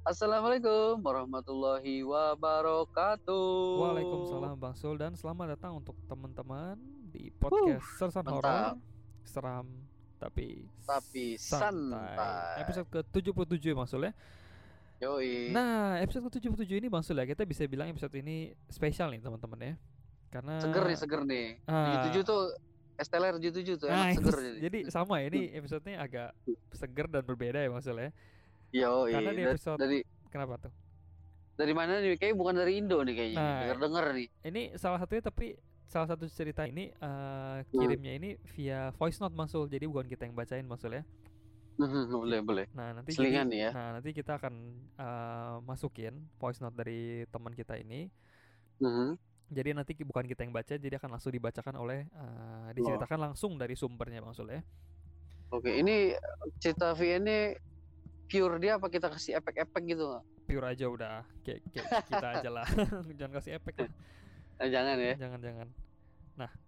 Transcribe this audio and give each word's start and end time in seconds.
Assalamualaikum 0.00 1.04
warahmatullahi 1.04 2.00
wabarakatuh. 2.02 3.52
Waalaikumsalam 3.78 4.56
Bang 4.56 4.72
Sul 4.72 4.96
dan 4.96 5.12
selamat 5.12 5.54
datang 5.54 5.76
untuk 5.76 5.92
teman-teman 6.08 6.80
di 7.12 7.28
podcast 7.36 7.84
Sersan. 8.00 8.24
Horor 8.24 8.80
Seram 9.22 9.66
tapi 10.16 10.64
Tapi 10.84 11.36
santai. 11.36 12.64
Episode 12.64 12.88
ke-77 12.90 13.76
Bang 13.76 13.84
Sul 13.84 14.08
ya. 14.08 14.12
Yoi. 15.00 15.52
Nah, 15.52 16.00
episode 16.00 16.28
ke-77 16.32 16.80
ini 16.80 16.88
Bang 16.88 17.04
Sul 17.04 17.16
ya, 17.16 17.28
kita 17.28 17.44
bisa 17.44 17.68
bilang 17.68 17.88
episode 17.88 18.12
ini 18.16 18.56
spesial 18.72 19.12
nih 19.12 19.20
teman-teman 19.20 19.60
ya. 19.60 19.74
Karena 20.32 20.64
seger 20.64 20.84
nih, 20.88 20.96
seger 20.96 21.20
nih. 21.28 21.46
Ah. 21.68 22.08
77 22.08 22.24
tuh 22.24 22.42
STLR 22.96 23.36
77 23.36 23.76
tuh 23.76 23.88
Nah, 23.88 24.08
enak 24.08 24.16
seger 24.16 24.32
itu- 24.32 24.44
jadi. 24.48 24.58
jadi 24.64 24.78
sama 24.88 25.20
ya, 25.20 25.28
ini 25.28 25.52
episodenya 25.52 26.00
agak 26.00 26.32
seger 26.72 27.06
dan 27.06 27.20
berbeda 27.20 27.60
ya 27.60 27.68
Bang 27.68 27.84
Sul 27.84 28.00
ya. 28.00 28.10
Yoi. 28.72 29.10
karena 29.12 29.30
di 29.30 29.42
episode- 29.44 29.78
dari 29.78 29.98
Kenapa 30.28 30.54
tuh? 30.58 30.72
dari 31.54 31.72
mana 31.72 31.98
nih? 31.98 32.16
Kayaknya 32.16 32.36
bukan 32.36 32.54
dari 32.56 32.72
Indo 32.74 32.98
nih 33.00 33.14
kayaknya. 33.14 33.36
Nah. 33.36 33.58
Denger 33.60 33.78
denger 33.82 34.04
nih. 34.14 34.28
Ini 34.42 34.62
salah 34.74 34.98
satunya 34.98 35.20
tapi 35.20 35.46
salah 35.84 36.08
satu 36.08 36.24
cerita 36.24 36.64
ini 36.64 36.88
Hmm. 36.96 37.60
kirimnya 37.68 38.12
ini 38.14 38.28
via 38.50 38.94
voice 38.94 39.18
note 39.18 39.34
Bang 39.34 39.44
Sul. 39.44 39.66
Jadi 39.66 39.84
bukan 39.84 40.06
kita 40.06 40.24
yang 40.24 40.32
bacain 40.32 40.64
Bang 40.64 40.78
Sul 40.78 40.94
ya. 40.94 41.04
boleh 41.80 42.40
boleh. 42.40 42.66
Nah 42.70 42.92
nanti 42.92 43.10
Selingan 43.10 43.48
jadi- 43.48 43.60
ya. 43.64 43.70
Nah 43.72 43.88
nanti 43.96 44.12
kita 44.12 44.36
akan 44.36 44.54
uh, 44.96 45.56
masukin 45.60 46.12
voice 46.36 46.60
note 46.60 46.76
dari 46.76 47.24
teman 47.26 47.52
kita 47.52 47.74
ini. 47.74 48.08
Mhm. 48.78 49.16
Jadi 49.50 49.68
nanti 49.72 49.92
bukan 49.98 50.24
kita 50.24 50.44
yang 50.44 50.54
baca, 50.54 50.78
jadi 50.78 50.94
akan 50.94 51.10
langsung 51.10 51.32
dibacakan 51.32 51.74
oleh 51.74 52.06
uh, 52.14 52.70
diceritakan 52.70 53.18
langsung 53.20 53.58
dari 53.58 53.74
sumbernya 53.74 54.20
bang 54.20 54.30
Sul 54.30 54.46
ya. 54.48 54.60
Oke, 55.50 55.74
ini 55.74 56.14
cerita 56.56 56.94
V 56.94 57.18
ini 57.18 57.58
pure 58.30 58.56
dia 58.62 58.78
apa 58.78 58.86
kita 58.86 59.10
kasih 59.10 59.42
efek-efek 59.42 59.82
gitu 59.84 60.06
nggak? 60.06 60.24
Pure 60.46 60.66
aja 60.70 60.86
udah, 60.86 61.16
kayak, 61.42 61.60
kayak 61.74 61.86
kita 62.10 62.26
aja 62.38 62.48
lah. 62.50 62.66
Jangan 63.18 63.32
kasih 63.42 63.52
efek 63.58 63.74
lah. 63.82 63.92
Eh, 64.60 64.68
jangan 64.68 64.96
ya. 65.00 65.14
Jangan 65.16 65.40
jangan. 65.40 65.68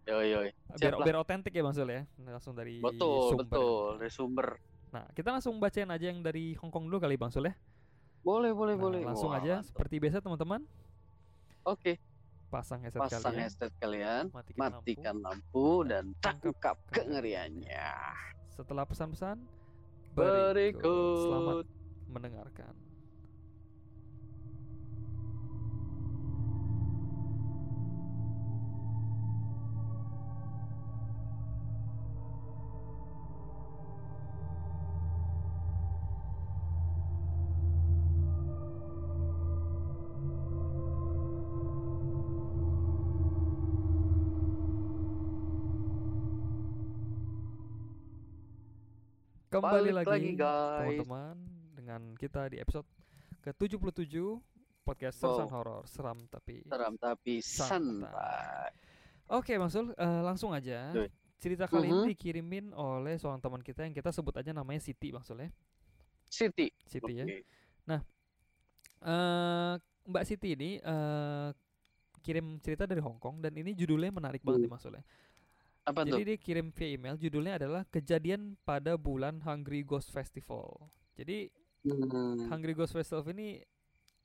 Yoi 0.04 0.26
yoi. 0.34 0.50
Biar 0.76 0.94
biar 1.00 1.16
otentik 1.22 1.52
ya 1.54 1.62
bang 1.64 1.72
Sul 1.76 1.88
ya. 1.88 2.02
Langsung 2.20 2.52
dari 2.52 2.82
Betul, 2.82 3.36
sumber. 3.38 3.46
betul. 3.46 3.88
Dari 4.00 4.12
sumber. 4.12 4.48
Nah 4.92 5.04
kita 5.14 5.28
langsung 5.32 5.56
bacain 5.56 5.88
aja 5.88 6.06
yang 6.12 6.20
dari 6.20 6.52
Hong 6.60 6.68
Kong 6.68 6.90
dulu 6.90 7.00
kali 7.00 7.16
bang 7.16 7.30
Sul 7.32 7.48
ya. 7.48 7.54
Boleh, 8.20 8.52
boleh, 8.52 8.74
Nah, 8.76 8.82
boleh. 8.82 9.00
Langsung 9.04 9.32
Wah, 9.32 9.40
aja 9.40 9.60
mantap. 9.60 9.68
seperti 9.72 9.94
biasa 9.98 10.22
teman-teman 10.22 10.62
Oke, 11.62 11.94
pasang 12.50 12.82
headset 12.82 12.98
pasang 13.00 13.22
kalian. 13.22 13.42
headset 13.46 13.72
kalian. 13.78 14.24
Matikan, 14.34 14.58
lampu. 14.66 14.78
matikan 14.82 15.16
lampu 15.22 15.66
dan 15.86 16.04
Tangkap 16.18 16.54
tangkap 16.58 16.76
kengeriannya. 16.90 17.88
Setelah 18.50 18.82
pesan-pesan 18.82 19.38
Berikut. 20.12 21.24
Selamat 21.24 21.66
mendengarkan. 22.12 22.74
Kembali 49.62 49.78
Balik 49.84 49.94
lagi, 49.94 50.10
lagi, 50.10 50.30
guys. 50.34 50.74
teman-teman 50.98 51.34
dengan 51.72 52.00
kita 52.18 52.50
di 52.50 52.58
episode 52.58 52.82
ke-77 53.40 54.10
podcast 54.82 55.14
Wow. 55.16 55.26
Sersan 55.30 55.48
Horor 55.48 55.80
Seram 55.86 56.18
tapi 56.26 56.66
Seram 56.66 56.98
tapi 56.98 57.38
Santai. 57.38 57.70
santai. 57.70 58.70
Oke 59.30 59.54
Bang 59.54 59.70
Sul, 59.70 59.94
eh, 59.94 60.20
langsung 60.20 60.50
aja 60.50 60.90
Yoi. 60.90 61.06
Cerita 61.38 61.70
kali 61.70 61.86
Mhm. 61.86 61.94
ini 61.94 62.06
dikirimin 62.10 62.66
oleh 62.74 63.14
seorang 63.14 63.38
teman 63.38 63.62
kita 63.62 63.86
yang 63.86 63.94
kita 63.94 64.10
sebut 64.10 64.34
aja 64.34 64.50
namanya 64.50 64.82
Siti 64.82 65.14
Bang 65.14 65.22
Sul 65.22 65.38
ya 65.38 65.54
City. 66.26 66.66
Siti 66.82 67.12
ya 67.12 67.22
Oke. 67.22 67.38
Eh, 69.00 69.74
Mbak 70.02 70.24
Siti 70.24 70.58
ini 70.58 70.70
eh, 70.76 71.48
kirim 72.18 72.58
cerita 72.58 72.82
dari 72.82 72.98
Hong 72.98 73.18
Kong 73.18 73.38
dan 73.38 73.54
ini 73.54 73.70
judulnya 73.72 74.10
menarik 74.10 74.42
banget 74.42 74.66
nih 74.66 74.70
Bang 74.70 74.82
Sul 74.82 74.98
ya 74.98 75.06
Apa 75.82 76.06
Jadi 76.06 76.14
tuh? 76.14 76.26
dia 76.30 76.38
kirim 76.38 76.66
via 76.70 76.88
email 76.88 77.16
judulnya 77.16 77.58
adalah 77.58 77.82
kejadian 77.90 78.54
pada 78.62 78.94
bulan 78.94 79.42
Hungry 79.42 79.82
Ghost 79.82 80.10
Festival 80.10 80.88
Jadi 81.14 81.50
Hmm. 81.82 82.38
Hungry 82.46 82.78
Ghost 82.78 82.94
Festival 82.94 83.26
ini 83.34 83.58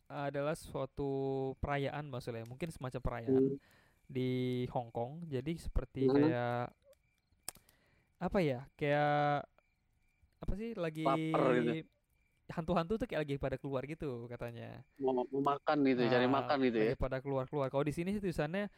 adalah 0.06 0.54
suatu 0.54 1.10
perayaan 1.58 2.06
maksudnya 2.06 2.46
mungkin 2.46 2.70
semacam 2.70 3.02
perayaan 3.02 3.44
Hmm. 3.44 3.58
di 4.06 4.30
Hong 4.70 4.94
Kong 4.94 5.26
jadi 5.26 5.58
seperti 5.58 6.06
Hmm. 6.06 6.14
kayak 6.16 6.70
apa 8.18 8.40
ya 8.40 8.60
kayak 8.78 9.42
apa 10.38 10.54
sih 10.54 10.78
lagi 10.78 11.02
gitu. 11.02 11.82
hantu-hantu 12.48 13.02
tuh 13.02 13.08
kayak 13.10 13.26
lagi 13.26 13.36
pada 13.36 13.58
keluar 13.58 13.82
gitu 13.84 14.30
katanya 14.30 14.86
Mau, 15.02 15.26
mau 15.28 15.42
makan 15.44 15.78
gitu, 15.84 16.06
cari 16.06 16.24
Ah, 16.24 16.32
makan 16.32 16.58
gitu 16.62 16.78
ya. 16.78 16.94
pada 16.94 17.18
keluar-keluar 17.20 17.68
kalau 17.68 17.84
di 17.84 17.92
sini 17.92 18.14
sih 18.14 18.22
tulisannya 18.22 18.70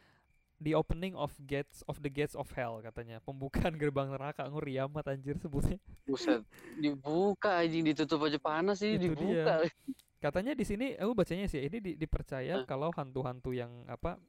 the 0.60 0.76
opening 0.76 1.16
of 1.16 1.32
gates 1.40 1.80
of 1.88 1.96
the 1.98 2.12
gates 2.12 2.36
of 2.36 2.44
hell 2.52 2.78
katanya 2.78 3.18
pembukaan 3.20 3.74
gerbang 3.74 4.12
neraka 4.12 4.44
ngeri 4.44 4.76
amat 4.84 5.08
anjir 5.08 5.40
sebutnya 5.40 5.80
Buset. 6.04 6.44
Dibuka 6.76 7.64
anjing 7.64 7.82
ditutup 7.82 8.20
aja 8.22 8.36
panas 8.36 8.78
sih 8.78 9.00
Itu 9.00 9.16
dibuka. 9.16 9.64
Katanya 10.20 10.52
di 10.52 10.68
sini 10.68 10.92
aku 10.94 11.16
bacanya 11.16 11.48
sih 11.48 11.64
ini 11.64 11.80
di- 11.80 11.96
dipercaya 11.96 12.60
Eh. 12.60 12.68
kalau 12.68 12.92
hantu-hantu 12.92 13.56
yang 13.56 13.72
apa 13.88 14.20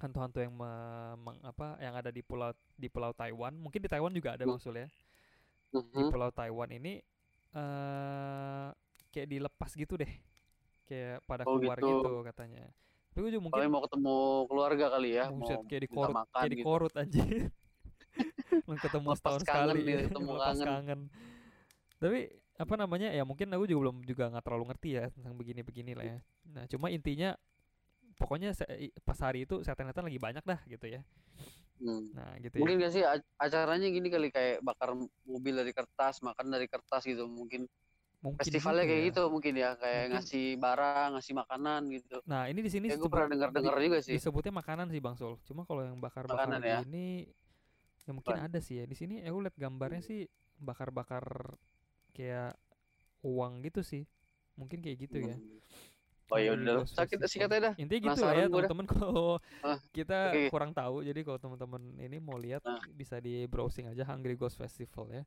hantu-hantu 0.00 0.40
yang 0.40 0.56
me- 0.56 1.16
meng- 1.20 1.44
apa 1.44 1.76
yang 1.78 1.92
ada 1.92 2.08
di 2.08 2.24
pulau 2.24 2.48
di 2.72 2.88
pulau 2.88 3.12
Taiwan, 3.12 3.52
mungkin 3.52 3.84
di 3.84 3.90
Taiwan 3.92 4.08
juga 4.10 4.32
ada 4.32 4.48
Hmm. 4.48 4.56
Bang 4.56 4.60
Sul 4.64 4.80
ya. 4.80 4.88
Di 5.68 6.00
Mhm. 6.00 6.08
pulau 6.08 6.32
Taiwan 6.32 6.72
ini 6.72 6.96
eh 7.52 8.68
kayak 9.12 9.28
dilepas 9.28 9.76
gitu 9.76 10.00
deh. 10.00 10.08
Kayak 10.88 11.20
pada 11.28 11.44
Oh, 11.44 11.60
keluar 11.60 11.76
gitu. 11.76 12.00
gitu. 12.00 12.12
katanya. 12.24 12.64
Tapi 13.10 13.18
gue 13.26 13.30
juga 13.34 13.42
Paling 13.50 13.50
mungkin 13.50 13.70
mau 13.74 13.82
ketemu 13.82 14.16
keluarga 14.46 14.86
kali 14.94 15.10
ya, 15.18 15.24
buset 15.34 15.58
mau 15.58 15.66
kayak 15.66 15.82
minta 15.82 15.84
dikorut 15.90 16.14
makan 16.14 16.30
kayak 16.38 16.46
gitu. 16.46 16.58
dikorut 16.62 16.92
anjir. 16.94 17.26
Lu 18.70 18.74
ketemu 18.78 19.06
Lepas 19.10 19.18
setahun 19.18 19.40
sekali 19.42 19.78
nih, 19.82 19.96
ketemu 20.06 20.30
lepas 20.38 20.46
kangen. 20.54 20.66
kangen. 20.70 21.00
Tapi 22.00 22.18
apa 22.60 22.74
namanya 22.76 23.08
ya 23.10 23.24
mungkin 23.24 23.48
aku 23.56 23.64
juga 23.64 23.80
belum 23.88 23.96
juga 24.04 24.24
nggak 24.30 24.44
terlalu 24.44 24.64
ngerti 24.70 24.88
ya 24.94 25.04
tentang 25.10 25.34
begini-begini 25.34 25.92
lah 25.96 26.04
ya. 26.06 26.18
Nah 26.54 26.64
cuma 26.70 26.86
intinya 26.92 27.34
pokoknya 28.20 28.52
pas 29.02 29.16
hari 29.24 29.48
itu 29.48 29.64
setan-setan 29.64 30.04
lagi 30.06 30.20
banyak 30.20 30.44
dah 30.44 30.60
gitu 30.68 30.86
ya. 30.86 31.00
Hmm. 31.80 32.12
Nah 32.12 32.36
gitu 32.38 32.60
Mungkin 32.60 32.76
ya. 32.76 32.82
gak 32.86 32.92
sih 32.92 33.02
acaranya 33.40 33.88
gini 33.88 34.12
kali 34.12 34.28
kayak 34.28 34.60
bakar 34.60 34.92
mobil 35.24 35.54
dari 35.56 35.72
kertas, 35.72 36.20
makan 36.20 36.52
dari 36.52 36.68
kertas 36.68 37.02
gitu. 37.08 37.24
Mungkin 37.24 37.64
Mungkin 38.20 38.36
festivalnya 38.38 38.84
kayak 38.84 39.00
ya. 39.00 39.08
gitu 39.08 39.22
mungkin 39.28 39.52
ya, 39.54 39.70
kayak 39.74 39.96
Mungkin. 39.98 40.12
ngasih 40.20 40.46
barang, 40.60 41.08
ngasih 41.16 41.34
makanan 41.34 41.80
gitu. 41.88 42.16
Nah 42.28 42.42
ini 42.46 42.60
di 42.60 42.68
sini 42.68 42.86
Kayak 42.86 43.00
gue 43.00 43.10
pernah 43.10 43.28
dengar-dengar 43.32 43.74
juga 43.80 43.98
sih. 44.00 44.12
disebutnya 44.12 44.52
makanan 44.52 44.86
sih 44.88 45.00
Bang 45.00 45.16
Sol. 45.16 45.40
Cuma 45.48 45.64
kalau 45.64 45.80
yang 45.80 45.96
bakar-bakar 45.96 46.44
Makanan 46.44 46.60
ya? 46.60 46.78
ini 46.84 47.32
ya 48.04 48.12
mungkin 48.12 48.36
ada 48.36 48.58
sih 48.60 48.76
ya. 48.76 48.84
Di 48.84 48.92
sini 48.92 49.24
aku 49.24 49.40
lihat 49.40 49.56
gambarnya 49.56 50.04
sih 50.04 50.28
bakar-bakar 50.60 51.56
kayak 52.12 52.52
uang 53.22 53.64
gitu 53.64 53.80
sih. 53.80 54.04
Mungkin 54.52 54.84
kayak 54.84 54.98
gitu 55.00 55.18
ya. 55.24 55.36
Hmm. 55.36 55.56
Oh 56.30 56.38
ya 56.38 56.54
Hungry 56.54 56.62
udah, 56.62 56.74
Ghost 56.86 56.94
sakit 56.94 57.18
singkat 57.26 57.50
aja 57.50 57.60
dah. 57.60 57.74
Intinya 57.74 58.12
gitu 58.12 58.22
lah 58.22 58.34
ya 58.36 58.46
teman-teman 58.46 58.86
kalau 58.94 59.40
Ah, 59.64 59.80
kita 59.90 60.30
oke. 60.30 60.46
kurang 60.46 60.70
tahu 60.70 61.02
jadi 61.02 61.20
kalau 61.24 61.38
teman-teman 61.40 61.82
ini 61.98 62.20
mau 62.20 62.36
lihat 62.36 62.62
Nah. 62.62 62.78
bisa 62.92 63.18
di 63.18 63.48
browsing 63.48 63.90
aja 63.90 64.06
Hungry 64.06 64.36
Ghost 64.36 64.54
Festival 64.54 65.10
ya. 65.10 65.24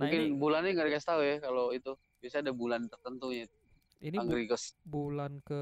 Nah 0.00 0.08
Mungkin 0.08 0.20
ini 0.24 0.32
bulannya 0.32 0.70
nggak 0.72 0.88
dikasih 0.88 1.08
tahu 1.12 1.20
ya 1.20 1.36
kalau 1.44 1.64
itu. 1.76 1.92
Biasa 2.20 2.40
ada 2.40 2.52
bulan 2.56 2.88
tertentunya. 2.88 3.44
ini 4.00 4.16
bu- 4.16 4.48
bulan 4.88 5.44
ke 5.44 5.60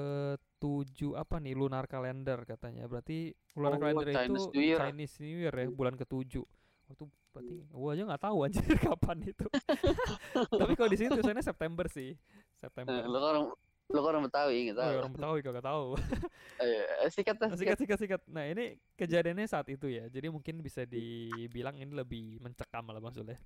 tujuh 0.62 1.19
apa 1.19 1.43
nih 1.43 1.58
lunar 1.58 1.90
kalender 1.90 2.38
katanya. 2.46 2.87
Berarti 2.87 3.35
lunar 3.58 3.75
Oh, 3.75 3.81
kalender 3.82 4.06
itu 4.06 4.19
Chinese 4.23 4.46
New 4.55 4.62
Year. 4.62 4.79
Chinese 4.79 5.14
New 5.19 5.38
Year 5.43 5.55
ya 5.58 5.67
bulan 5.67 5.94
ke 5.99 6.06
tujuh. 6.06 6.46
Oh, 6.87 6.93
itu 6.94 7.05
berarti 7.35 7.55
gua 7.69 7.90
aja 7.99 8.02
nggak 8.06 8.23
tahu 8.23 8.37
anjir 8.46 8.62
kapan 8.94 9.19
itu. 9.26 9.46
Tapi 10.62 10.73
kalau 10.79 10.90
di 10.90 10.99
sini 11.02 11.08
tulisannya 11.11 11.43
September 11.43 11.87
sih. 11.90 12.14
September. 12.55 12.94
Eh, 12.94 13.11
Lo 13.11 13.19
kan 13.19 13.31
orang 13.35 13.44
lo 13.88 14.00
kan 14.05 14.11
orang 14.14 14.25
Betawi 14.31 14.56
nggak 14.70 14.76
Oh, 14.76 14.82
tahu. 14.82 14.90
ya 14.94 14.99
orang 15.02 15.12
Betawi 15.19 15.38
kagak 15.43 15.67
tahu. 15.67 15.87
Eh, 16.58 17.06
sikat 17.14 17.38
dah. 17.38 17.46
Nah, 17.50 17.55
sikat. 17.55 17.79
sikat 17.79 17.99
sikat 18.02 18.19
sikat. 18.19 18.20
Nah, 18.35 18.43
ini 18.43 18.75
kejadiannya 18.99 19.46
saat 19.46 19.70
itu 19.70 19.87
ya. 19.87 20.11
Jadi 20.11 20.26
mungkin 20.26 20.58
bisa 20.58 20.82
dibilang 20.82 21.79
ini 21.79 21.94
lebih 21.94 22.43
mencekam 22.43 22.82
lah 22.90 22.99
maksudnya. 22.99 23.38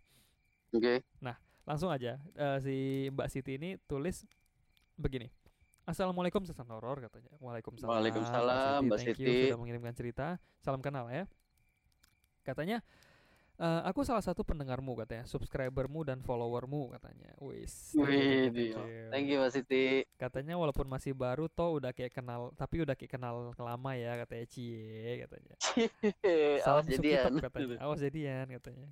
Oke. 0.73 1.05
Langsung 1.63 1.95
aja 1.95 2.19
eh, 2.19 2.59
si 2.59 2.77
Mbak 3.15 3.29
Siti 3.31 3.55
ini 3.55 3.79
tulis 3.87 4.27
begini. 4.99 5.31
Assalamualaikum 5.87 6.43
sesan 6.43 6.67
horor 6.71 7.07
katanya. 7.07 7.31
Waalaikumsalam. 7.39 7.91
Waalaikumsalam, 7.91 8.79
Mbak 8.87 8.99
Thank 8.99 9.09
you 9.09 9.15
Siti. 9.15 9.39
sudah 9.51 9.61
mengirimkan 9.63 9.95
cerita. 9.95 10.27
Salam 10.59 10.83
kenal 10.83 11.07
ya. 11.11 11.31
Katanya 12.43 12.83
Eh, 13.63 13.83
aku 13.87 14.03
salah 14.03 14.25
satu 14.25 14.43
pendengarmu 14.43 14.97
katanya, 14.99 15.23
subscribermu 15.29 16.03
dan 16.03 16.19
followermu 16.19 16.99
katanya. 16.99 17.31
Wis. 17.39 17.95
Wih. 17.95 18.51
Thank 19.13 19.31
you 19.31 19.39
Mas 19.39 19.55
Siti. 19.55 20.03
Katanya 20.19 20.59
walaupun 20.59 20.89
masih 20.91 21.15
baru 21.15 21.47
toh 21.47 21.79
udah 21.79 21.95
kayak 21.95 22.11
kenal, 22.11 22.51
tapi 22.59 22.83
udah 22.83 22.99
kayak 22.99 23.15
kenal 23.15 23.55
lama 23.55 23.93
ya 23.95 24.19
katanya 24.25 24.47
cie 24.51 25.15
katanya. 25.23 25.55
Awas 25.63 26.65
Salam 26.65 26.85
jadian. 26.91 27.23
Sukitop 27.31 27.45
katanya. 27.45 27.77
Awas 27.87 27.99
jadian 28.03 28.47
katanya. 28.51 28.89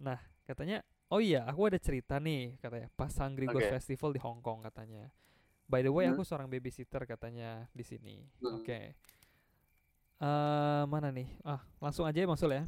Nah, 0.00 0.18
katanya, 0.48 0.80
"Oh 1.08 1.18
iya, 1.18 1.44
aku 1.44 1.66
ada 1.66 1.78
cerita 1.78 2.16
nih," 2.16 2.58
katanya. 2.58 2.88
Pas 2.92 3.12
Hungry 3.16 3.46
Ghost 3.46 3.66
Oke. 3.66 3.74
Festival 3.74 4.10
di 4.10 4.20
Hong 4.20 4.40
Kong 4.40 4.60
katanya. 4.60 5.08
By 5.64 5.80
the 5.80 5.90
way, 5.90 6.04
Hmm. 6.04 6.14
aku 6.14 6.22
seorang 6.22 6.46
babysitter 6.46 7.02
katanya 7.04 7.66
di 7.70 7.82
sini. 7.82 8.22
Hmm. 8.38 8.58
Oke. 8.58 8.94
Eh, 10.16 10.82
mana 10.86 11.10
nih? 11.10 11.28
Ah, 11.42 11.60
langsung 11.76 12.02
aja 12.02 12.16
ya 12.16 12.24
Masul 12.24 12.50
ya. 12.50 12.64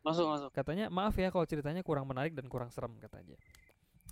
Masuk 0.00 0.26
masuk. 0.26 0.50
Katanya, 0.50 0.88
"Maaf 0.88 1.14
ya 1.14 1.28
kalau 1.28 1.44
ceritanya 1.44 1.78
kurang 1.80 2.06
menarik 2.06 2.32
dan 2.32 2.48
kurang 2.48 2.66
serem," 2.68 2.96
katanya. 2.98 3.36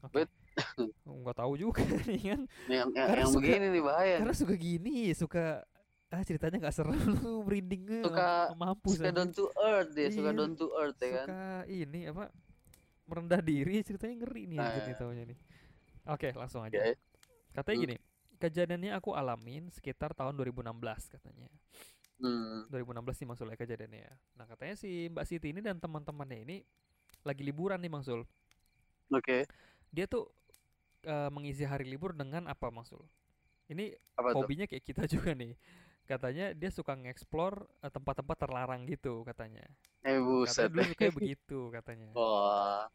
Oke. 0.03 0.13
Bet. 0.15 0.31
Nggak 1.03 1.37
tahu 1.37 1.53
juga 1.57 1.83
nih 2.07 2.21
kan. 2.29 2.41
Yang 2.67 2.89
yang, 2.89 2.89
Karena 2.95 3.17
yang 3.19 3.31
suka- 3.31 3.43
begini 3.43 3.67
nih 3.71 3.83
bahaya. 3.83 4.17
Karena 4.19 4.35
suka 4.37 4.55
gini, 4.55 4.97
suka 5.13 5.45
ah 6.11 6.23
ceritanya 6.23 6.59
nggak 6.59 6.75
serem 6.75 6.91
lu 7.23 7.47
merinding 7.47 8.03
Suka- 8.03 8.51
mampus 8.55 8.99
Suka 8.99 9.11
down 9.11 9.31
to 9.31 9.47
earth 9.57 9.95
dia, 9.95 10.11
suka 10.11 10.31
Iya, 10.31 10.37
down 10.37 10.53
to 10.53 10.67
earth 10.75 10.99
ya 10.99 11.11
kan. 11.15 11.27
suka 11.27 11.43
ini 11.67 12.01
apa 12.07 12.25
merendah 13.11 13.43
diri 13.43 13.83
ceritanya 13.83 14.23
ngeri 14.23 14.43
nih 14.47 14.59
Nah. 14.59 14.87
nih 14.87 14.95
taunya 14.95 15.25
nih 15.27 15.39
oke 16.07 16.29
langsung 16.33 16.63
aja 16.63 16.79
Oke. 16.79 16.95
katanya 17.53 17.77
Hmm. 17.77 17.85
gini 17.85 17.97
kejadiannya 18.39 18.91
aku 18.95 19.11
alamin 19.13 19.69
sekitar 19.69 20.15
tahun 20.15 20.33
2016 20.33 20.71
katanya 21.11 21.51
Hmm. 22.21 22.69
2016 22.69 23.17
nih 23.17 23.27
Mangsul 23.27 23.49
ya 23.49 23.57
kejadiannya 23.57 24.01
ya 24.01 24.15
nah 24.37 24.45
katanya 24.45 24.77
si 24.77 25.09
Mbak 25.09 25.25
Siti 25.25 25.51
ini 25.51 25.61
dan 25.61 25.77
teman-temannya 25.77 26.39
ini 26.39 26.57
lagi 27.21 27.43
liburan 27.43 27.81
nih 27.81 27.89
Mangsul 27.89 28.23
Oke. 29.11 29.45
dia 29.89 30.07
tuh 30.07 30.31
eh, 31.03 31.29
mengisi 31.29 31.65
hari 31.65 31.85
libur 31.85 32.13
dengan 32.13 32.45
apa 32.45 32.69
Mangsul 32.69 33.01
ini 33.67 33.91
Apa 34.15 34.33
tuh? 34.33 34.45
hobinya 34.45 34.65
kayak 34.65 34.85
kita 34.85 35.03
juga 35.15 35.33
nih 35.33 35.57
katanya 36.05 36.53
dia 36.53 36.71
suka 36.71 36.95
nge-explore 36.95 37.65
eh, 37.81 37.91
tempat-tempat 37.91 38.37
terlarang 38.37 38.83
gitu 38.85 39.23
katanya 39.23 39.63
Eh 40.03 40.17
katanya 40.17 40.25
buset. 40.25 40.69
dulu 40.69 40.83
sukanya 40.87 41.13
begitu 41.15 41.59
katanya 41.77 42.09
Wah. 42.15 42.87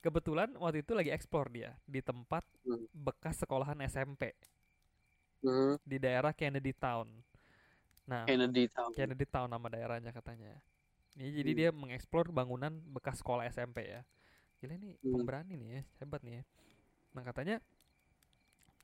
Kebetulan 0.00 0.56
waktu 0.56 0.80
itu 0.80 0.92
lagi 0.96 1.12
explore 1.12 1.52
dia 1.52 1.76
di 1.84 2.00
tempat 2.00 2.40
Hmm. 2.64 2.84
bekas 2.92 3.40
sekolahan 3.40 3.76
SMP 3.84 4.32
Hmm. 5.40 5.76
di 5.84 5.96
daerah 5.96 6.32
Kennedy 6.36 6.72
Town. 6.72 7.08
Nah, 8.04 8.24
Kennedy 8.24 8.68
Town. 8.68 8.92
Kennedy 8.92 9.24
Town 9.24 9.48
nama 9.48 9.64
daerahnya 9.68 10.12
katanya. 10.12 10.56
Ini 11.16 11.30
jadi 11.32 11.50
Hmm. 11.52 11.58
dia 11.60 11.70
mengeksplor 11.72 12.28
bangunan 12.28 12.80
bekas 12.92 13.20
sekolah 13.20 13.48
SMP 13.48 13.88
ya. 13.88 14.04
Gila 14.60 14.76
ini 14.76 14.96
Hmm. 15.00 15.20
pemberani 15.20 15.56
nih 15.56 15.68
ya, 15.72 15.82
hebat 16.00 16.20
nih 16.20 16.40
ya. 16.40 16.42
Nah, 17.12 17.22
katanya 17.24 17.56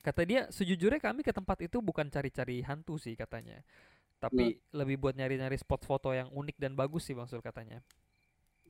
kata 0.07 0.23
dia 0.23 0.47
sejujurnya 0.55 1.03
kami 1.03 1.27
ke 1.27 1.35
tempat 1.35 1.59
itu 1.67 1.83
bukan 1.83 2.07
cari-cari 2.07 2.63
hantu 2.63 2.95
sih 2.95 3.19
katanya. 3.19 3.59
Tapi 4.23 4.55
lebih 4.71 4.97
buat 5.03 5.19
nyari-nyari 5.19 5.59
spot 5.59 5.83
foto 5.83 6.15
yang 6.15 6.31
unik 6.31 6.57
dan 6.63 6.79
bagus 6.79 7.11
sih 7.11 7.15
Bang 7.19 7.27
Sul 7.27 7.43
katanya. 7.43 7.83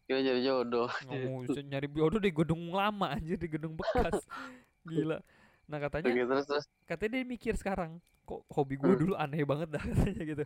Kira 0.08 0.24
jadi 0.24 0.40
jodoh. 0.40 0.88
Ngomong 1.04 1.52
nyari 1.68 1.86
jodoh 1.92 2.20
di 2.22 2.32
gedung 2.32 2.72
lama 2.72 3.12
anjir 3.12 3.36
di 3.36 3.46
gedung 3.52 3.76
bekas. 3.76 4.24
Gila. 4.88 5.20
Nah, 5.66 5.78
katanya 5.82 6.14
Oke, 6.14 6.22
terus 6.24 6.44
terus. 6.46 6.64
katanya 6.86 7.18
dia 7.18 7.22
mikir 7.26 7.54
sekarang 7.58 7.98
kok 8.26 8.42
hobi 8.50 8.74
gue 8.74 8.90
Hmm. 8.90 9.02
dulu 9.06 9.14
aneh 9.14 9.42
banget 9.46 9.68
dah 9.70 9.82
katanya 9.94 10.22
gitu 10.26 10.44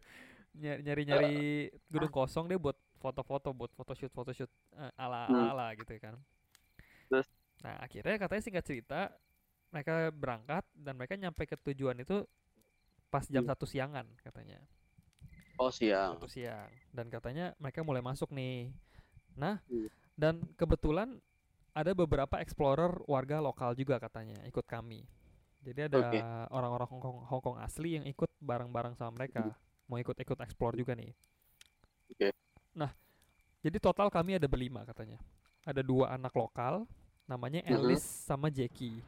nyari 0.52 0.80
nyari 0.84 1.02
nyari 1.08 1.34
gedung 1.88 2.12
kosong 2.12 2.44
dia 2.44 2.60
buat 2.60 2.76
foto-foto 3.00 3.56
buat 3.56 3.72
photoshoot 3.72 4.12
photoshoot 4.12 4.52
eh, 4.76 4.92
ala 5.00 5.24
Hmm. 5.28 5.76
gitu 5.80 5.96
kan 5.96 6.14
Terus? 7.08 7.24
nah 7.64 7.80
akhirnya 7.80 8.16
katanya 8.20 8.42
singkat 8.44 8.64
cerita 8.68 9.08
mereka 9.70 10.10
berangkat 10.10 10.64
dan 10.74 10.94
mereka 10.94 11.14
nyampe 11.14 11.46
ke 11.46 11.56
tujuan 11.70 11.98
itu 11.98 12.26
pas 13.08 13.26
jam 13.26 13.42
Hmm. 13.42 13.50
satu 13.50 13.66
siangan 13.66 14.06
katanya 14.20 14.58
Oh 15.58 15.68
siang. 15.68 16.16
satu 16.16 16.26
siang 16.26 16.70
dan 16.90 17.06
katanya 17.06 17.52
mereka 17.58 17.82
mulai 17.82 18.00
masuk 18.00 18.30
nih 18.30 18.70
nah 19.34 19.58
Hmm. 19.66 19.88
dan 20.14 20.34
kebetulan 20.54 21.18
ada 21.70 21.94
beberapa 21.94 22.38
explorer 22.38 22.98
warga 23.06 23.38
lokal 23.38 23.74
juga 23.74 23.98
katanya 23.98 24.42
ikut 24.44 24.66
kami 24.66 25.06
jadi 25.60 25.86
ada 25.86 26.00
orang-orang 26.50 26.88
Hongkong 26.88 27.18
Hongkong 27.26 27.58
asli 27.60 27.94
yang 28.00 28.06
ikut 28.06 28.30
bareng-bareng 28.40 28.96
sama 28.96 29.22
mereka 29.22 29.54
mau 29.86 29.98
ikut-ikut 29.98 30.38
explore 30.40 30.74
juga 30.74 30.94
nih 30.94 31.14
Oke. 32.10 32.34
nah 32.74 32.90
jadi 33.60 33.76
total 33.78 34.08
kami 34.08 34.34
ada 34.34 34.48
berlima 34.48 34.82
katanya 34.82 35.20
ada 35.62 35.84
dua 35.84 36.16
anak 36.16 36.32
lokal 36.32 36.88
namanya. 37.28 37.60
Alice 37.62 38.02
sama 38.24 38.48
Jackie 38.48 39.04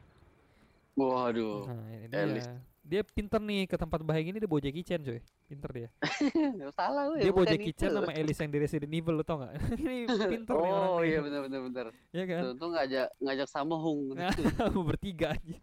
Waduh. 0.93 1.65
nah 1.65 1.89
ini 1.89 2.37
dia 2.37 2.45
dia 2.83 3.01
pinter 3.01 3.39
nih 3.39 3.63
ke 3.63 3.79
tempat 3.79 4.03
bahaya 4.03 4.21
ini 4.21 4.37
dia 4.37 4.45
bawa 4.45 4.59
Jackie 4.59 4.83
Chan 4.83 4.99
coy 4.99 5.23
pinter 5.47 5.69
dia 5.71 5.89
Salah 6.77 7.07
lu 7.09 7.15
ya. 7.15 7.23
dia 7.25 7.33
bawa 7.33 7.45
Jackie. 7.47 7.71
Chan 7.71 7.89
sama 7.89 8.11
Alice 8.11 8.39
yang 8.43 8.51
di 8.51 8.59
Resident 8.59 8.91
Evil 8.91 9.15
lo 9.15 9.23
tau 9.23 9.39
gak? 9.39 9.55
ini 9.79 10.03
pinter 10.05 10.53
nih 10.53 10.69
orang 10.69 10.89
Oh 10.91 11.01
iya 11.01 11.19
benar 11.23 11.39
benar 11.47 11.59
benar. 11.63 11.85
ya 12.11 12.23
kan? 12.27 12.41
Tuh, 12.43 12.53
tuh 12.59 12.69
ngajak 12.75 13.07
ngajak 13.23 13.47
sama 13.47 13.75
Hung. 13.79 14.13
Bertiga 14.91 15.33
aja. 15.33 15.57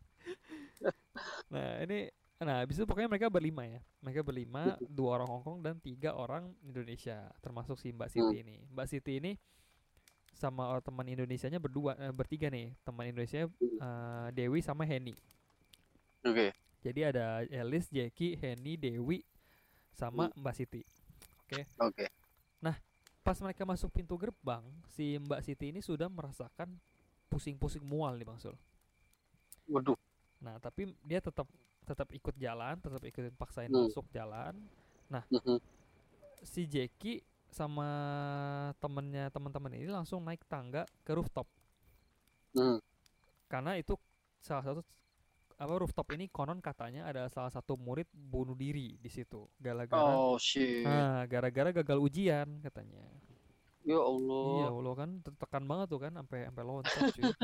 Nah, 1.53 1.85
ini 1.85 2.09
nah 2.41 2.65
habis 2.65 2.81
itu 2.81 2.89
pokoknya 2.89 3.13
mereka 3.13 3.29
berlima 3.29 3.69
ya. 3.69 3.85
Mereka 4.01 4.25
berlima, 4.25 4.81
dua 4.89 5.21
orang 5.21 5.29
Hongkong 5.29 5.61
dan 5.61 5.77
tiga 5.77 6.17
orang 6.17 6.57
Indonesia, 6.65 7.29
termasuk 7.45 7.77
si 7.77 7.93
Mbak 7.93 8.09
Siti 8.09 8.37
ini. 8.41 8.57
Mbak 8.73 8.87
Siti 8.89 9.21
ini 9.21 9.37
sama 10.35 10.67
orang 10.71 10.85
teman 10.85 11.07
Indonesianya 11.09 11.59
berdua 11.59 11.97
eh, 11.99 12.13
bertiga 12.15 12.49
nih. 12.49 12.73
Teman 12.85 13.11
Indonesia 13.11 13.47
eh, 13.61 14.29
Dewi 14.35 14.61
sama 14.63 14.87
Henny. 14.87 15.15
Oke. 16.25 16.53
Jadi 16.81 17.01
ada 17.05 17.45
Elis, 17.49 17.93
Jackie, 17.93 18.37
Henny, 18.41 18.77
Dewi 18.77 19.21
sama 19.93 20.33
Mbak 20.33 20.55
Siti. 20.57 20.83
Oke. 21.81 22.09
Pas 23.21 23.37
mereka 23.45 23.69
masuk 23.69 23.93
pintu 23.93 24.17
gerbang, 24.17 24.65
si 24.97 25.21
Mbak 25.21 25.45
Siti 25.45 25.69
ini 25.69 25.85
sudah 25.85 26.09
merasakan 26.09 26.73
pusing-pusing 27.29 27.85
mual 27.85 28.17
nih 28.17 28.25
Bang 28.25 28.41
Sul. 28.41 28.57
Waduh. 29.69 29.95
Nah, 30.41 30.57
tapi 30.57 30.97
dia 31.05 31.21
tetap 31.21 31.45
tetap 31.85 32.09
ikut 32.17 32.33
jalan, 32.41 32.81
tetap 32.81 33.03
ikutin 33.05 33.37
paksain 33.37 33.69
Hmm. 33.69 33.87
masuk 33.87 34.09
jalan. 34.11 34.57
Mhm. 35.13 35.61
Si 36.43 36.65
Jackie 36.65 37.21
sama 37.51 37.89
temennya 38.79 39.29
teman-teman 39.31 39.75
ini 39.75 39.91
langsung 39.91 40.23
naik 40.23 40.43
tangga 40.47 40.87
ke 41.05 41.13
rooftop 41.13 41.47
Hmm. 42.51 42.83
karena 43.47 43.79
itu 43.79 43.95
salah 44.43 44.65
satu 44.67 44.83
apa 45.55 45.75
rooftop 45.79 46.09
ini 46.17 46.27
konon 46.27 46.59
katanya 46.59 47.07
ada 47.07 47.31
salah 47.31 47.53
satu 47.53 47.79
murid 47.79 48.11
bunuh 48.11 48.59
diri 48.59 48.99
di 48.99 49.07
situ 49.07 49.47
gara-gara 49.61 50.17
Oh 50.17 50.35
shit. 50.35 50.83
nah 50.83 51.23
gara-gara 51.31 51.71
gagal 51.71 51.99
ujian 52.01 52.59
katanya 52.59 53.07
Ya 53.87 53.97
Allah. 53.97 54.45
iya 54.59 54.67
Allah 54.69 54.95
kan 54.99 55.11
tertekan 55.23 55.65
banget 55.65 55.87
tuh 55.89 56.01
kan 56.03 56.13
sampai 56.17 56.39
sampai 56.51 56.65
loncat 56.67 57.03
cuy 57.15 57.23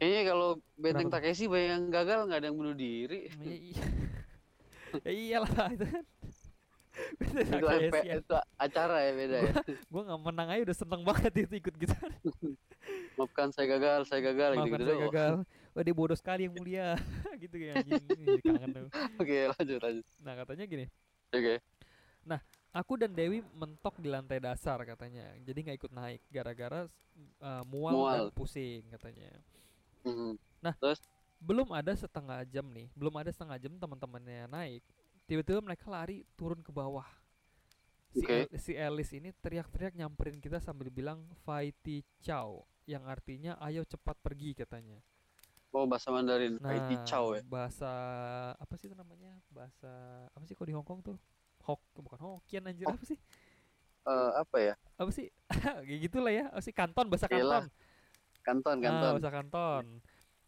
Kayaknya 0.00 0.22
kalau 0.30 0.48
Benteng 0.78 1.10
Takeshi 1.12 1.44
banyak 1.44 1.68
yang 1.76 1.84
gagal 1.92 2.24
nggak 2.24 2.38
ada 2.40 2.46
yang 2.48 2.56
bunuh 2.56 2.72
diri. 2.72 3.28
Iya, 3.42 3.56
iya. 3.74 3.84
Ya 5.04 5.10
iyalah 5.10 5.74
itu 5.74 5.84
kan 5.90 6.04
Bener, 7.18 7.42
itu, 7.42 7.66
MP, 7.90 7.94
ya. 8.06 8.14
itu 8.22 8.34
acara 8.54 8.96
ya 9.02 9.10
beda 9.18 9.38
ya. 9.50 9.52
gue 9.66 10.02
nggak 10.06 10.20
menang 10.22 10.48
aja 10.54 10.60
udah 10.70 10.76
seneng 10.78 11.02
banget 11.02 11.32
itu 11.46 11.54
ikut 11.58 11.74
gitu 11.74 11.94
Maafkan 13.14 13.48
saya 13.54 13.66
gagal, 13.78 14.10
saya 14.10 14.20
gagal 14.20 14.50
maafkan 14.58 14.78
gitu 14.78 14.84
saya 14.84 14.96
gitu. 14.98 15.06
gagal 15.10 15.34
wah 15.74 15.82
dia 15.82 15.94
bodoh 15.94 16.18
sekali 16.18 16.46
yang 16.46 16.54
mulia 16.54 16.94
gitu 17.42 17.54
kayak 17.58 17.82
Ih, 17.86 18.38
kangen 18.42 18.70
tuh 18.70 18.88
Oke, 19.18 19.38
lanjut 19.50 19.80
lanjut. 19.82 20.04
nah 20.22 20.32
katanya 20.38 20.64
gini 20.70 20.86
Oke. 21.34 21.54
aku 22.74 22.98
dan 22.98 23.14
Dewi 23.14 23.38
mentok 23.54 23.94
di 24.02 24.10
lantai 24.10 24.42
dasar 24.42 24.82
katanya 24.82 25.30
jadi 25.46 25.58
nggak 25.62 25.78
ikut 25.78 25.92
naik 25.94 26.20
gara-gara 26.26 26.90
uh, 27.38 27.62
mual, 27.66 27.94
Mual. 27.94 28.14
dan 28.14 28.34
pusing 28.34 28.82
katanya 28.90 29.30
Mhm. 30.04 30.36
belum 31.40 31.72
ada 31.72 31.92
setengah 31.96 32.44
jam 32.44 32.66
nih 32.68 32.92
belum 32.92 33.14
ada 33.16 33.32
setengah 33.32 33.56
jam 33.56 33.72
teman-temannya 33.80 34.44
naik 34.52 34.82
tiba-tiba 35.24 35.60
mereka 35.60 35.88
lari 35.88 36.22
turun 36.36 36.60
ke 36.60 36.70
bawah 36.70 37.06
si. 38.12 38.24
El- 38.24 38.50
si 38.60 38.72
Alice 38.76 39.12
ini 39.12 39.32
teriak-teriak 39.34 39.96
nyamperin 39.96 40.38
kita 40.38 40.60
sambil 40.60 40.92
bilang 40.92 41.24
Fighty 41.42 42.04
Chow 42.20 42.62
yang 42.84 43.08
artinya 43.08 43.56
ayo 43.64 43.82
cepat 43.82 44.16
pergi 44.20 44.52
katanya 44.54 45.00
Oh 45.74 45.90
bahasa 45.90 46.14
Mandarin, 46.14 46.54
Nah, 46.62 46.70
Haiti 46.70 46.94
Chow 47.02 47.34
ya. 47.34 47.42
bahasa 47.50 47.90
apa 48.54 48.78
sih 48.78 48.86
itu 48.86 48.94
namanya? 48.94 49.34
Bahasa 49.50 49.90
apa 50.30 50.46
sih 50.46 50.54
kok 50.54 50.70
di 50.70 50.74
Hong 50.76 50.86
Kong 50.86 51.02
tuh? 51.02 51.18
Hok 51.66 51.82
bukan 51.98 52.14
Hokkien 52.22 52.62
anjir 52.62 52.86
Oh. 52.86 52.94
apa 52.94 53.02
sih? 53.02 53.18
Eh, 54.06 54.30
apa 54.38 54.56
ya? 54.62 54.74
Apa 54.94 55.10
sih? 55.10 55.34
Kayak 55.82 55.98
gitulah 56.06 56.30
ya. 56.30 56.46
Apa 56.54 56.62
sih 56.62 56.70
Kanton 56.70 57.10
bahasa 57.10 57.26
Kanton. 57.26 57.66
Kanton, 58.46 58.76
Ah, 58.78 58.82
kanton. 58.86 59.12
bahasa 59.18 59.30
Kanton. 59.34 59.84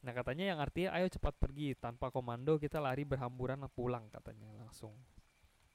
Nah, 0.06 0.14
katanya 0.14 0.54
yang 0.54 0.62
artinya 0.62 0.94
ayo 0.94 1.10
cepat 1.10 1.34
pergi 1.34 1.74
tanpa 1.74 2.14
komando 2.14 2.54
kita 2.56 2.78
lari 2.78 3.02
berhamburan 3.02 3.58
pulang 3.66 4.06
katanya 4.06 4.46
langsung. 4.54 4.94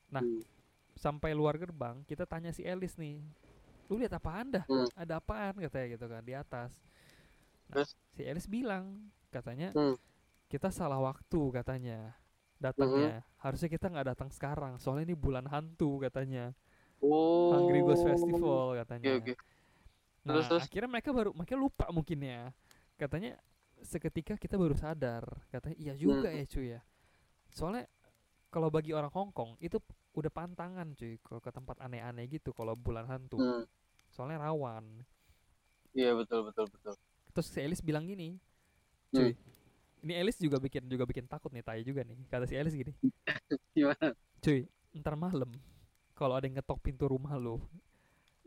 Nah, 0.07 0.23
Hmm. 0.23 0.39
sampai 0.95 1.35
luar 1.35 1.59
gerbang 1.59 1.99
kita 2.07 2.23
tanya 2.23 2.55
si 2.55 2.63
Elis 2.63 2.95
nih. 2.95 3.19
lu 3.91 3.99
lihat 3.99 4.15
apaan 4.15 4.55
dah 4.55 4.63
Hmm. 4.71 4.87
ada 4.95 5.19
apaan 5.19 5.51
katanya 5.59 5.99
gitu 5.99 6.07
kan 6.07 6.23
di 6.23 6.31
atas 6.31 6.79
nah, 7.67 7.83
Terus? 7.83 7.91
si 8.15 8.23
Elis 8.23 8.47
bilang 8.47 9.11
katanya 9.27 9.75
Hmm. 9.75 9.99
kita 10.47 10.71
salah 10.71 10.95
waktu 10.95 11.51
katanya 11.51 12.15
datangnya 12.55 13.19
harusnya 13.35 13.67
kita 13.67 13.91
nggak 13.91 14.15
datang 14.15 14.31
sekarang 14.31 14.79
soalnya 14.79 15.11
ini 15.11 15.15
bulan 15.19 15.43
hantu 15.43 15.99
katanya 15.99 16.55
Oh. 17.03 17.51
Hungry 17.51 17.83
Ghost 17.83 18.07
Festival 18.07 18.79
katanya 18.79 19.11
Oke 19.11 19.35
oke. 19.35 19.43
Nah, 20.23 20.39
Terus, 20.39 20.45
terus? 20.47 20.63
akhirnya 20.71 20.87
mereka 20.87 21.09
baru 21.11 21.29
mereka 21.35 21.55
lupa 21.59 21.85
mungkin 21.91 22.19
ya. 22.23 22.41
Katanya 22.95 23.35
seketika 23.81 24.37
kita 24.37 24.55
baru 24.55 24.73
sadar, 24.73 25.25
katanya 25.49 25.77
iya 25.77 25.93
juga 25.93 26.29
Hmm. 26.29 26.37
ya 26.37 26.45
cuy 26.45 26.67
ya. 26.71 26.81
Soalnya 27.49 27.85
kalau 28.47 28.67
bagi 28.67 28.91
orang 28.91 29.09
Hong 29.09 29.31
Kong 29.31 29.57
itu 29.59 29.79
udah 30.11 30.29
pantangan 30.29 30.93
cuy 30.93 31.17
kalau 31.19 31.39
ke 31.39 31.49
tempat 31.49 31.79
aneh-aneh 31.79 32.27
gitu 32.29 32.51
kalau 32.51 32.75
bulan 32.75 33.07
hantu. 33.07 33.39
Hmm. 33.39 33.63
Soalnya 34.09 34.43
rawan. 34.43 35.03
Iya 35.91 36.15
betul 36.15 36.47
betul 36.47 36.67
betul. 36.69 36.95
Terus 37.31 37.47
si 37.47 37.59
Elis 37.59 37.81
bilang 37.81 38.05
gini, 38.05 38.35
Hmm. 39.11 39.15
cuy. 39.17 39.31
Ini 40.01 40.13
Elis 40.17 40.35
juga 40.35 40.57
bikin 40.57 40.89
juga 40.89 41.05
bikin 41.05 41.25
takut 41.25 41.51
nih, 41.51 41.61
tai 41.61 41.85
juga 41.85 42.01
nih. 42.01 42.17
Kata 42.25 42.45
si 42.45 42.57
Elis 42.57 42.73
gini, 42.73 42.89
Gimana? 43.77 44.15
cuy, 44.39 44.65
ntar 44.93 45.13
malam 45.13 45.51
kalau 46.11 46.33
ada 46.33 46.43
yang 46.43 46.57
ngetok 46.57 46.81
pintu 46.81 47.05
rumah 47.05 47.37
lu, 47.37 47.61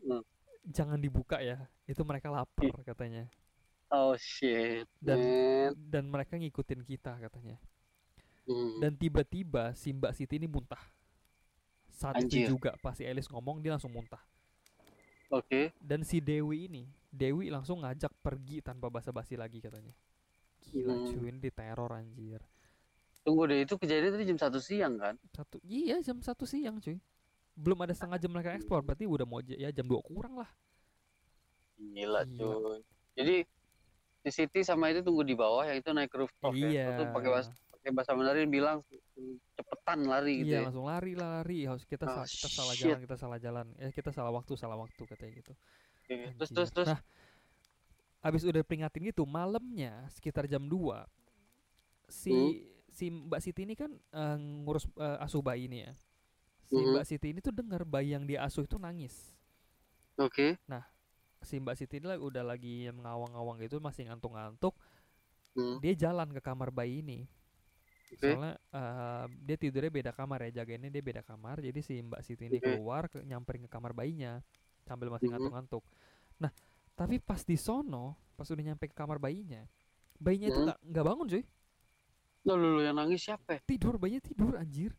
Hmm. 0.03 0.23
jangan 0.67 0.99
dibuka 0.99 1.39
ya. 1.39 1.65
Itu 1.85 2.03
mereka 2.03 2.29
lapar 2.29 2.71
katanya. 2.83 3.27
Oh 3.95 4.19
shit. 4.19 4.91
Dan 4.99 5.19
man. 5.23 5.71
dan 5.87 6.05
mereka 6.11 6.35
ngikutin 6.35 6.83
kita 6.83 7.15
katanya. 7.15 7.63
Hmm. 8.45 8.83
Dan 8.83 8.99
tiba-tiba 8.99 9.71
si 9.79 9.95
Mbak 9.95 10.13
Siti 10.19 10.37
ini 10.37 10.51
muntah. 10.51 10.83
Saat 11.95 12.19
Anjir. 12.19 12.51
itu 12.51 12.59
juga 12.59 12.75
pas 12.83 12.99
si 12.99 13.07
Elis 13.07 13.31
ngomong 13.31 13.63
dia 13.63 13.71
langsung 13.71 13.95
muntah. 13.95 14.19
Oke. 15.31 15.71
Dan 15.79 16.03
si 16.03 16.19
Dewi 16.19 16.67
ini, 16.67 16.85
Dewi 17.09 17.49
langsung 17.49 17.87
ngajak 17.87 18.11
pergi 18.19 18.61
tanpa 18.61 18.91
basa-basi 18.91 19.39
lagi 19.39 19.63
katanya. 19.63 19.95
Gila 20.69 20.91
Hmm. 20.93 21.07
cuy, 21.07 21.27
ini 21.31 21.39
diteror 21.39 21.95
anjir. 21.95 22.43
Tunggu 23.23 23.47
deh 23.49 23.63
itu 23.65 23.79
kejadian 23.79 24.13
tadi 24.13 24.27
jam 24.27 24.37
satu 24.37 24.59
siang 24.61 25.01
kan? 25.01 25.15
Satu, 25.33 25.57
iya 25.65 25.97
jam 26.03 26.19
satu 26.21 26.45
siang 26.45 26.83
cuy. 26.83 26.99
Belum 27.55 27.79
ada 27.81 27.95
setengah 27.95 28.19
jam 28.19 28.31
mereka 28.35 28.53
eksplor, 28.53 28.83
berarti 28.83 29.07
udah 29.07 29.25
mau 29.25 29.39
ya 29.41 29.71
jam 29.71 29.87
2 29.87 30.03
kurang 30.03 30.35
lah. 30.37 30.51
Gila, 31.79 32.27
Gila. 32.27 32.55
cuy. 32.59 32.81
Jadi 33.15 33.37
si 34.25 34.31
Siti 34.33 34.61
sama 34.65 34.89
itu 34.89 35.05
tunggu 35.05 35.23
di 35.23 35.37
bawah 35.37 35.69
yang 35.69 35.77
itu 35.81 35.91
naik 35.93 36.13
rooftop 36.17 36.55
ya. 36.57 36.73
iya. 36.73 36.89
Itu 36.97 37.03
pakai 37.13 37.29
bahasa 37.31 37.51
pakai 37.77 37.91
bahasa 37.93 38.11
Mandarin 38.17 38.49
bilang 38.49 38.81
cepetan 39.57 39.99
lari 40.09 40.43
gitu 40.43 40.51
Iya 40.51 40.59
ya. 40.59 40.65
langsung 40.67 40.85
lari 40.89 41.13
lari 41.15 41.59
harus 41.69 41.85
kita 41.87 42.05
Oh, 42.09 42.25
kita 42.27 42.49
salah 42.51 42.75
jalan 42.75 42.99
kita 43.05 43.17
salah 43.21 43.39
jalan 43.39 43.67
ya 43.79 43.89
kita 43.95 44.11
salah 44.11 44.33
waktu 44.35 44.53
salah 44.59 44.77
waktu 44.81 45.03
katanya 45.07 45.33
gitu 45.45 45.53
Oke, 46.05 46.15
Terus 46.37 46.51
Anjir. 46.51 46.57
terus 46.57 46.71
terus. 46.75 46.89
Nah, 46.91 46.99
abis 48.25 48.43
udah 48.49 48.63
peringatin 48.65 49.05
gitu, 49.13 49.23
malamnya 49.29 50.09
sekitar 50.09 50.49
jam 50.49 50.65
2 50.65 51.05
si 52.09 52.33
Hmm. 52.33 52.53
si 52.95 53.11
Mbak 53.11 53.41
Siti 53.43 53.61
ini 53.67 53.75
kan 53.75 53.91
eh, 53.93 54.37
ngurus 54.39 54.87
eh, 54.97 55.19
asuh 55.25 55.43
bayi 55.43 55.67
ini 55.69 55.85
ya. 55.85 55.93
Si 56.69 56.75
Mhm. 56.77 56.91
Mbak 56.95 57.05
Siti 57.09 57.27
ini 57.33 57.41
tuh 57.45 57.55
dengar 57.55 57.83
bayi 57.85 58.15
yang 58.17 58.25
diasuh 58.29 58.65
itu 58.65 58.77
nangis. 58.81 59.35
Oke. 60.19 60.59
Si 61.45 61.61
Mbak 61.61 61.77
Siti 61.77 62.01
ini 62.01 62.09
udah 62.17 62.43
lagi 62.43 62.89
ngawang-ngawang 62.91 63.61
gitu, 63.63 63.79
masih 63.79 64.09
ngantuk-ngantuk. 64.09 64.75
Hmm. 65.55 65.79
Dia 65.79 65.95
jalan 65.95 66.33
ke 66.35 66.41
kamar 66.43 66.75
bayi 66.75 67.05
ini. 67.05 67.29
Oke. 68.15 68.31
Soalnya 68.31 68.55
eh, 68.73 69.25
dia 69.45 69.57
tidurnya 69.59 69.91
beda 69.91 70.11
kamar 70.11 70.49
ya, 70.51 70.63
jagainnya 70.63 70.91
dia 70.91 71.03
beda 71.03 71.23
kamar. 71.23 71.63
Jadi 71.63 71.81
si 71.83 71.95
Mbak 72.03 72.21
Siti 72.25 72.47
ini 72.49 72.59
keluar 72.59 73.07
ke, 73.07 73.23
nyamperin 73.23 73.67
ke 73.67 73.71
kamar 73.71 73.95
bayinya 73.95 74.43
sambil 74.83 75.09
masih 75.09 75.31
Mhm. 75.31 75.33
ngantuk-ngantuk. 75.39 75.85
Nah, 76.43 76.51
tapi 76.95 77.19
pas 77.23 77.41
di 77.43 77.57
sono, 77.57 78.19
pas 78.35 78.47
udah 78.51 78.65
nyampe 78.65 78.91
ke 78.91 78.97
kamar 78.97 79.17
bayinya, 79.19 79.65
bayinya 80.19 80.49
itu 80.51 80.61
Mhm. 80.61 80.67
nggak 80.69 80.79
nggak 80.91 81.05
bangun 81.07 81.27
cuy. 81.31 81.45
Lo 82.45 82.53
lu 82.61 82.85
yang 82.85 82.97
nangis 83.01 83.25
siapa? 83.25 83.57
ya? 83.57 83.61
Tidur, 83.65 83.97
bayinya 83.97 84.21
tidur 84.21 84.53
anjir. 84.61 84.93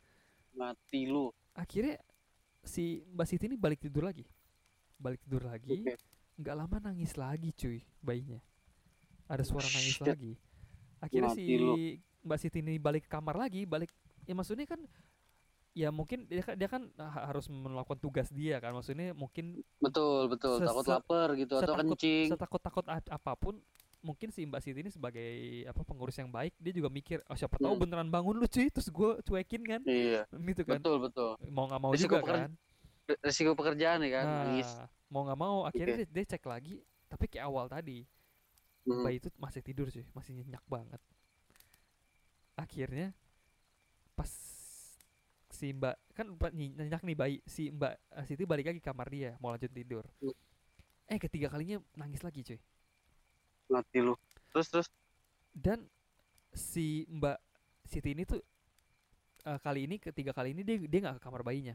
Mati 0.58 1.06
lu. 1.06 1.30
Akhirnya 1.54 2.02
si 2.66 3.06
Mbak 3.06 3.28
Siti 3.30 3.46
ini 3.46 3.56
balik 3.56 3.78
tidur 3.80 4.08
lagi. 4.08 4.26
Balik 4.98 5.22
tidur 5.22 5.46
lagi, 5.46 5.84
Oke. 5.84 5.94
Nggak 6.36 6.56
lama 6.56 6.78
nangis 6.82 7.16
lagi 7.16 7.50
cuy 7.52 7.80
bayinya. 8.00 8.40
Ada 9.26 9.42
suara 9.42 9.66
nangis 9.66 9.96
Shit. 9.96 10.06
lagi. 10.06 10.34
Akhirnya 11.00 11.32
Mati 11.32 11.42
si 11.42 11.56
lu. 11.56 11.76
Mbak 12.22 12.38
Siti 12.40 12.60
ini 12.60 12.76
balik 12.76 13.06
ke 13.06 13.12
kamar 13.12 13.38
lagi, 13.38 13.64
balik 13.64 13.94
ya 14.26 14.34
maksudnya 14.34 14.66
kan 14.66 14.82
ya 15.72 15.92
mungkin 15.92 16.26
dia 16.26 16.42
kan, 16.42 16.56
dia 16.56 16.66
kan 16.66 16.82
ha- 16.96 17.30
harus 17.30 17.46
melakukan 17.46 18.00
tugas 18.00 18.32
dia 18.32 18.58
kan 18.58 18.72
maksudnya 18.72 19.12
mungkin 19.12 19.62
Betul 19.78 20.26
betul. 20.28 20.58
Takut 20.60 20.86
lapar 20.86 21.36
gitu 21.36 21.54
atau 21.56 21.76
kencing. 21.76 22.32
setakut-takut 22.32 22.86
a- 22.88 23.12
apa 23.12 23.32
pun 23.36 23.60
mungkin 24.00 24.30
si 24.30 24.42
Mbak 24.44 24.62
Siti 24.62 24.80
ini 24.80 24.90
sebagai 24.90 25.30
apa 25.66 25.82
pengurus 25.82 26.16
yang 26.16 26.30
baik 26.30 26.54
dia 26.56 26.72
juga 26.72 26.88
mikir 26.88 27.22
oh 27.26 27.34
siapa 27.34 27.58
tahu 27.58 27.74
Hmm. 27.74 27.82
beneran 27.82 28.08
bangun 28.08 28.34
lu 28.36 28.46
cuy 28.46 28.70
terus 28.70 28.88
gue 28.88 29.12
cuekin 29.22 29.62
kan 29.64 29.82
Iya. 29.84 30.26
gitu 30.32 30.62
kan 30.64 30.78
Betul 30.78 30.98
betul. 31.04 31.32
mau 31.48 31.66
nggak 31.66 31.80
mau 31.80 31.92
Risiko 31.92 32.10
juga 32.12 32.18
peker- 32.24 32.38
kan 32.40 32.52
Resiko 33.22 33.54
pekerjaan 33.54 34.02
ya 34.02 34.10
kan. 34.22 34.26
nah 34.26 34.44
Nangis. 34.50 34.70
mau 35.08 35.22
nggak 35.24 35.40
mau 35.40 35.58
akhirnya 35.64 35.96
dia, 36.04 36.08
dia 36.10 36.26
cek 36.36 36.44
lagi 36.46 36.82
tapi 37.06 37.30
kayak 37.30 37.46
awal 37.46 37.70
tadi 37.70 38.06
Hmm. 38.86 39.02
bayi 39.02 39.18
itu 39.18 39.34
masih 39.42 39.66
tidur 39.66 39.90
cuy 39.90 40.06
masih 40.14 40.38
nyenyak 40.38 40.62
banget 40.70 41.02
akhirnya 42.54 43.18
pas 44.14 44.30
si 45.50 45.74
mbak 45.74 45.98
kan 46.14 46.30
nyenyak 46.54 47.02
nih 47.02 47.18
bayi 47.18 47.36
si 47.50 47.74
mbak 47.74 47.98
eh, 48.14 48.26
Siti 48.30 48.46
balik 48.46 48.70
lagi 48.70 48.78
ke 48.78 48.86
kamar 48.86 49.10
dia 49.10 49.34
mau 49.42 49.50
lanjut 49.50 49.74
tidur 49.74 50.06
Hmm. 50.22 50.38
eh 51.10 51.18
ketiga 51.18 51.50
kalinya 51.50 51.82
nangis 51.98 52.22
lagi 52.22 52.46
cuy 52.46 52.62
Mati 53.66 53.98
lu. 53.98 54.14
Terus 54.54 54.68
terus. 54.70 54.88
dan 55.50 55.90
si 56.54 57.10
mbak 57.10 57.42
Siti 57.90 58.14
ini 58.14 58.22
tuh 58.22 58.38
eh, 59.46 59.60
kali 59.66 59.90
ini 59.90 59.98
ketiga 59.98 60.30
kali 60.30 60.54
ini 60.54 60.62
dia 60.62 60.78
dia 60.78 61.00
nggak 61.10 61.18
ke 61.18 61.26
kamar 61.26 61.42
bayinya 61.42 61.74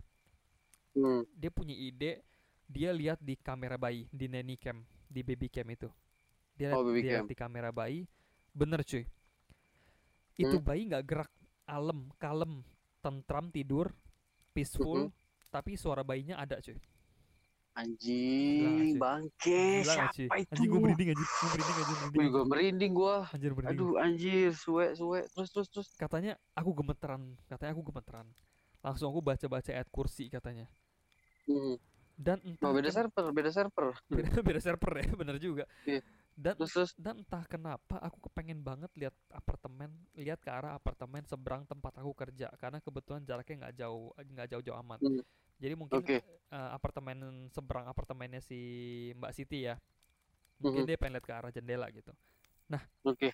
Hmm. 0.90 1.23
dia 1.32 1.50
punya 1.54 1.75
ide 1.75 2.18
dia 2.66 2.90
lihat 2.90 3.18
di 3.23 3.38
kamera 3.38 3.78
bayi 3.78 4.11
di 4.11 4.26
nanny 4.26 4.59
cam 4.59 4.82
di 5.06 5.23
baby 5.23 5.47
cam 5.47 5.66
itu 5.70 5.87
dia 6.54 6.75
Oh, 6.75 6.82
lihat, 6.82 6.87
baby 6.87 7.00
dia 7.00 7.09
lihat 7.14 7.23
cam. 7.23 7.30
di 7.30 7.37
kamera 7.38 7.70
bayi 7.70 8.00
bener 8.50 8.82
cuy 8.82 9.06
itu 10.35 10.56
Hmm. 10.59 10.66
bayi 10.66 10.82
nggak 10.90 11.04
gerak 11.06 11.30
alem 11.64 12.11
kalem 12.18 12.66
tentram 12.99 13.47
tidur 13.49 13.94
peaceful 14.50 15.06
Mhm. 15.06 15.14
tapi 15.49 15.78
suara 15.78 16.02
bayinya 16.02 16.37
ada 16.37 16.59
cuy 16.59 16.78
Anjing, 17.70 18.99
bangke. 18.99 19.87
Nggak, 19.87 20.11
cuy? 20.11 20.26
Siapa 20.26 20.37
itu? 20.42 20.52
anjing 20.52 20.68
gue 20.68 20.80
merinding 20.82 21.09
anjing 21.14 21.28
gue 21.30 21.49
merinding 21.49 21.76
anjing 21.78 21.99
Gue 22.11 22.11
merinding 22.11 22.26
juga 22.26 22.40
merinding 22.50 22.92
gua. 22.92 23.16
anjir 23.30 23.50
merinding 23.54 23.78
Aduh 23.78 23.92
anjir, 23.97 24.50
suwe 24.59 24.87
suwe. 24.92 25.20
Terus 25.30 25.49
terus 25.54 25.68
terus. 25.70 25.88
katanya 25.94 26.35
aku 26.52 26.75
gemeteran 26.75 27.38
katanya 27.47 27.70
aku 27.73 27.82
gemeteran 27.87 28.26
langsung 28.82 29.06
aku 29.14 29.23
baca-baca 29.23 29.70
ayat 29.70 29.87
kursi 29.88 30.26
katanya 30.26 30.66
Hmm. 31.50 31.76
dan 32.14 32.38
entah 32.45 32.69
Oh, 32.69 32.76
beda 32.76 32.92
server, 32.92 33.25
beda 33.33 33.50
server. 33.50 33.90
beda, 34.07 34.28
beda 34.47 34.61
server 34.61 34.92
ya 35.00 35.11
bener 35.16 35.37
juga 35.40 35.64
Iya. 35.83 36.00
dan 36.37 36.54
Terus 36.57 36.73
terus. 36.73 36.90
dan 36.95 37.14
entah 37.19 37.45
kenapa 37.45 37.97
aku 37.99 38.28
kepengen 38.28 38.61
banget 38.61 38.92
lihat 38.95 39.16
apartemen 39.28 39.90
lihat 40.14 40.38
ke 40.38 40.49
arah 40.49 40.76
apartemen 40.76 41.25
seberang 41.25 41.64
tempat 41.64 41.97
aku 41.97 42.12
kerja 42.14 42.52
karena 42.57 42.78
kebetulan 42.78 43.25
jaraknya 43.25 43.66
nggak 43.66 43.75
jauh 43.76 44.12
nggak 44.14 44.49
jauh-jauh 44.52 44.78
amat 44.85 45.00
Hmm. 45.00 45.21
jadi 45.59 45.75
mungkin 45.75 46.00
Oke. 46.00 46.21
eh, 46.23 46.71
apartemen 46.71 47.19
seberang 47.50 47.88
apartemennya 47.88 48.40
si 48.40 48.61
Mbak 49.16 49.33
Siti 49.33 49.66
ya 49.66 49.75
mungkin 50.61 50.85
Mhm. 50.85 50.88
dia 50.92 50.97
pengen 51.00 51.12
lihat 51.16 51.25
ke 51.26 51.33
arah 51.33 51.50
jendela 51.50 51.88
gitu 51.90 52.12
Oke. 53.02 53.33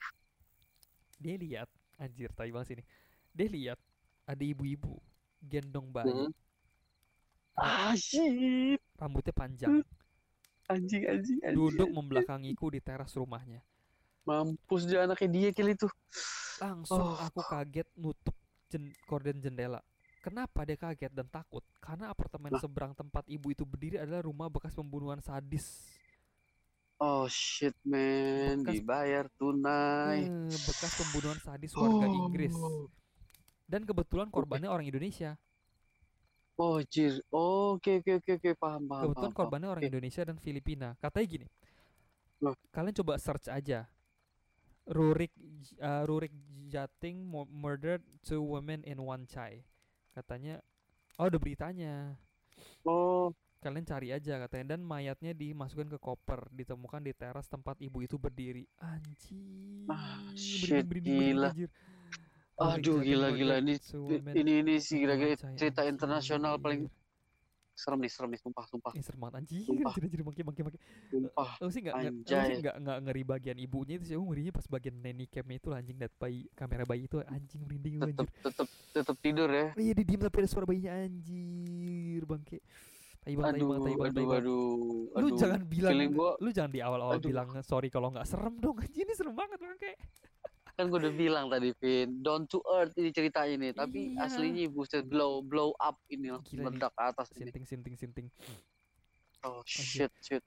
dia 1.19 1.35
lihat 1.37 1.69
anjir 1.99 2.31
tai 2.33 2.55
banget 2.55 2.77
sini 2.77 2.83
dia 3.33 3.49
lihat 3.51 3.79
ada 4.25 4.45
ibu-ibu 4.45 4.95
gendong 5.43 5.91
bayi 5.91 6.13
Hmm. 6.13 6.31
Ah 7.57 7.93
shit. 7.93 8.79
rambutnya 8.95 9.33
panjang 9.33 9.81
Anjing 10.67 11.05
anjing 11.05 11.39
anjing. 11.41 11.55
duduk 11.55 11.89
membelakangiku 11.89 12.69
di 12.69 12.81
teras 12.81 13.13
rumahnya 13.13 13.63
Mampus 14.23 14.85
dia 14.85 15.07
anaknya 15.07 15.29
dia 15.31 15.49
kali 15.51 15.73
itu. 15.73 15.87
Langsung 16.59 16.99
Oh. 16.99 17.15
aku 17.17 17.39
kaget 17.41 17.87
nutup 17.95 18.35
jen 18.67 18.91
korden 19.07 19.39
jendela. 19.39 19.79
Kenapa 20.19 20.67
dia 20.67 20.75
kaget 20.75 21.15
dan 21.15 21.31
takut? 21.31 21.63
Karena 21.79 22.11
apartemen 22.11 22.51
Lah. 22.51 22.59
seberang 22.59 22.91
tempat 22.91 23.23
ibu 23.27 23.47
itu 23.49 23.63
berdiri 23.63 23.97
adalah 23.97 24.21
rumah 24.21 24.51
bekas 24.51 24.75
pembunuhan 24.75 25.23
sadis. 25.23 25.87
Oh 26.99 27.29
shit 27.29 27.79
man, 27.85 28.65
Bekas- 28.65 28.75
dibayar 28.75 29.25
tunai. 29.31 30.27
Eh, 30.27 30.59
bekas 30.59 30.93
pembunuhan 30.97 31.39
sadis 31.39 31.71
warga 31.71 32.07
Inggris. 32.09 32.51
Oh. 32.51 32.91
Dan 33.63 33.85
kebetulan 33.85 34.27
korbannya 34.27 34.67
orang 34.67 34.89
Indonesia. 34.89 35.39
Oh 36.57 36.81
jir. 36.81 37.21
Oh, 37.29 37.77
Oke 37.77 38.01
oke 38.01 38.17
oke 38.25 38.31
oke 38.41 38.51
paham 38.57 38.83
paham. 38.89 39.03
Kebetulan 39.13 39.33
paham, 39.33 39.39
korbannya 39.39 39.69
orang 39.69 39.85
Oke. 39.85 39.91
Indonesia 39.93 40.23
dan 40.25 40.37
Filipina. 40.41 40.89
Katanya 40.97 41.27
gini. 41.29 41.47
Loh. 42.41 42.57
Kalian 42.73 42.97
coba 42.97 43.21
search 43.21 43.49
aja. 43.49 43.85
Rurik 44.87 45.33
eh, 45.77 46.03
Rurik 46.07 46.33
Jating 46.67 47.27
mu- 47.27 47.49
murdered 47.51 48.01
two 48.25 48.41
women 48.41 48.81
in 48.89 48.97
one 48.99 49.29
chai. 49.29 49.61
Katanya 50.13 50.65
Oh, 51.17 51.29
ada 51.29 51.37
beritanya. 51.37 52.17
paham. 52.17 52.85
Oh, 52.85 53.27
kalian 53.61 53.85
cari 53.85 54.13
aja 54.13 54.39
katanya 54.39 54.77
dan 54.77 54.85
mayatnya 54.85 55.33
dimasukkan 55.33 55.91
ke 55.91 55.99
koper 55.99 56.45
ditemukan 56.55 57.03
di 57.03 57.11
teras 57.11 57.49
tempat 57.49 57.75
ibu 57.83 57.99
itu 57.99 58.15
berdiri 58.15 58.63
anjing 58.79 59.83
Ah, 59.89 60.23
shit, 60.37 60.87
merinding, 60.87 60.87
merinding, 60.87 61.35
gila. 61.35 61.49
anjir. 61.51 61.69
Aduh, 62.57 62.73
Jatim 62.97 63.05
gila, 63.05 63.27
Murder 63.27 63.37
gila. 63.37 63.55
Ini- 63.59 63.81
Ini 64.35 64.53
ini 64.61 64.75
sih 64.79 64.99
Wancai, 64.99 65.37
cerita 65.55 65.85
internasional 65.85 66.57
paling 66.57 66.89
serem 67.75 68.01
nih, 68.01 68.09
serem 68.09 68.33
nih, 68.33 68.41
sumpah, 68.41 68.65
sumpah, 68.65 68.89
Ih, 68.91 69.05
serem 69.05 69.21
banget 69.21 69.45
anjir 69.45 69.61
Sumpah. 69.63 69.93
anjir 69.93 70.09
anjir 70.09 70.21
makin 70.23 70.45
makin 70.47 70.63
makin 70.65 70.81
sumpah. 71.07 71.51
lu 71.59 71.69
sih 71.69 71.81
nggak 71.83 71.95
nggak- 71.95 72.09
lu 72.09 72.25
sih 72.25 72.33
Anjay. 72.33 72.57
nggak 72.59 72.77
nggak 72.79 72.99
ngeri 73.05 73.23
bagian 73.27 73.57
ibunya 73.59 73.95
itu 73.95 74.05
sih 74.07 74.15
aku 74.17 74.25
ngerinya 74.27 74.53
pas 74.55 74.67
bagian 74.67 74.97
nanny 74.97 75.25
camnya 75.27 75.57
itu 75.59 75.69
anjing 75.71 75.97
liat 75.99 76.15
bayi 76.17 76.49
kamera 76.51 76.85
bayi 76.85 77.05
itu 77.05 77.21
anjing 77.23 77.61
merinding 77.63 77.95
Tetep, 77.95 78.09
anjir 78.09 78.29
tetep, 78.41 78.67
tetep 78.95 79.17
tidur 79.21 79.49
ya. 79.51 79.67
iya 79.77 79.93
dia 79.93 80.05
diem 80.07 80.21
tapi 80.23 80.37
ada 80.39 80.49
suara 80.49 80.65
bayinya 80.65 80.93
anjir 80.97 82.23
bangke 82.25 82.59
tai 83.19 83.35
banget 83.35 83.53
tai 83.53 83.61
Aduh, 83.61 83.69
banget 83.69 83.85
tai 83.85 83.93
banget 83.93 84.09
aduh, 84.09 84.33
aduh, 84.33 84.65
lu 85.13 85.27
aduh. 85.27 85.37
jangan 85.37 85.61
bilang 85.67 85.95
gua- 86.11 86.37
lu 86.39 86.49
jangan 86.51 86.71
di 86.71 86.81
awal-awal 86.81 87.17
bilang 87.21 87.49
sorry 87.61 87.89
kalau 87.89 88.09
nggak 88.09 88.25
serem 88.25 88.57
dong 88.57 88.79
anjir 88.79 89.03
ini 89.03 89.13
serem 89.13 89.35
banget 89.35 89.59
bangke 89.59 89.93
Kan 90.77 90.93
gue 90.93 91.01
udah 91.01 91.09
bilang 91.11 91.49
tadi, 91.49 91.73
Vin, 91.81 92.21
down 92.21 92.45
to 92.45 92.61
earth 92.69 92.93
ini 92.95 93.09
ceritanya 93.09 93.57
nih. 93.57 93.73
Tapi 93.73 94.01
Iya. 94.13 94.29
aslinya 94.29 94.69
buset 94.69 95.09
blow, 95.09 95.41
blow 95.41 95.73
up 95.77 95.97
ini 96.07 96.29
langsung 96.29 96.61
meledak 96.61 96.93
ke 96.93 97.03
atas 97.03 97.29
ini. 97.33 97.49
sinting 97.49 97.65
sinting 97.65 97.97
sinting 97.97 98.27
Oh 99.41 99.65
shit, 99.65 100.13
shit. 100.21 100.45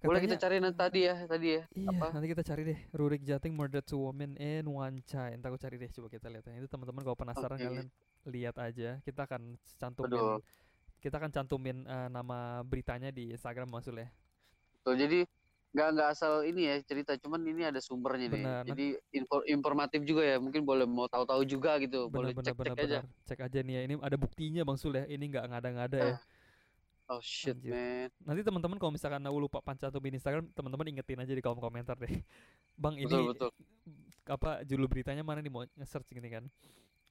Boleh 0.00 0.20
Katanya- 0.20 0.24
kita 0.26 0.36
cari 0.38 0.56
nanti 0.58 0.76
tadi 0.76 1.00
ya, 1.04 1.14
tadi 1.24 1.48
ya. 1.54 1.62
Iya, 1.70 1.88
apa? 1.92 2.06
nanti 2.12 2.28
kita 2.28 2.42
cari 2.42 2.62
deh. 2.64 2.78
Rurik 2.92 3.22
Jating 3.22 3.52
murdered 3.52 3.84
two 3.84 4.00
women 4.00 4.32
in 4.36 4.64
one 4.64 5.04
child. 5.04 5.32
Entar 5.32 5.48
aku 5.48 5.60
cari 5.60 5.76
deh, 5.76 5.88
coba 5.88 6.08
kita 6.08 6.28
lihat. 6.28 6.44
ya. 6.44 6.56
Itu 6.56 6.68
teman-teman 6.68 7.00
kalau 7.00 7.16
penasaran 7.16 7.56
Oke. 7.56 7.64
kalian 7.64 7.88
lihat 8.26 8.56
aja. 8.56 8.96
Kita 9.00 9.24
akan 9.24 9.56
cantumin 9.76 10.16
Aduh. 10.16 10.40
kita 11.00 11.16
akan 11.16 11.30
cantumin 11.30 11.84
eh, 11.84 12.08
nama 12.08 12.60
beritanya 12.60 13.08
di 13.08 13.28
Instagram 13.30 13.68
Masul 13.68 14.00
ya. 14.00 14.08
Tuh, 14.80 14.96
jadi 14.96 15.28
nggak 15.70 15.88
nggak 15.94 16.08
asal 16.10 16.42
ini 16.42 16.66
ya 16.66 16.74
cerita, 16.82 17.14
cuman 17.14 17.46
ini 17.46 17.62
ada 17.62 17.78
sumbernya 17.78 18.26
nih. 18.26 18.42
Benar, 18.42 18.62
Jadi 18.66 18.86
info- 19.14 19.46
informatif 19.46 20.02
juga 20.02 20.26
ya. 20.26 20.36
Mungkin 20.42 20.66
boleh 20.66 20.82
mau 20.82 21.06
tahu-tahu 21.06 21.46
juga 21.46 21.78
gitu. 21.78 22.10
boleh 22.10 22.34
Benar-benar 22.34 22.46
cek-cek 22.50 22.66
aja. 22.66 22.98
benar-benar. 22.98 23.26
Cek 23.30 23.40
aja 23.46 23.58
nih 23.62 23.74
ya. 23.74 23.80
Ini 23.86 23.94
ada 24.02 24.16
buktinya 24.18 24.62
Bang 24.66 24.78
Sul 24.78 24.98
ya. 24.98 25.06
Ini 25.06 25.24
nggak 25.30 25.44
ngada-ngada 25.46 25.98
ya. 25.98 26.16
Oh 27.06 27.18
shit, 27.18 27.58
Anjir. 27.58 27.74
man. 27.74 28.10
Nanti 28.22 28.40
teman-teman 28.46 28.78
kalau 28.78 28.92
misalkan 28.94 29.22
aku 29.22 29.38
lupa 29.42 29.58
pancantumin 29.58 30.14
Instagram, 30.14 30.46
teman-teman 30.54 30.94
ingetin 30.94 31.18
aja 31.18 31.34
di 31.34 31.42
kolom 31.42 31.58
komentar 31.58 31.98
deh. 31.98 32.22
Bang 32.78 32.94
ini 32.94 33.10
Betul, 33.10 33.34
betul. 33.34 33.50
apa 34.30 34.62
judul 34.62 34.86
beritanya 34.86 35.26
mana 35.26 35.42
nih 35.42 35.50
mau 35.50 35.66
nge-search 35.74 36.06
gini 36.10 36.30
kan. 36.30 36.44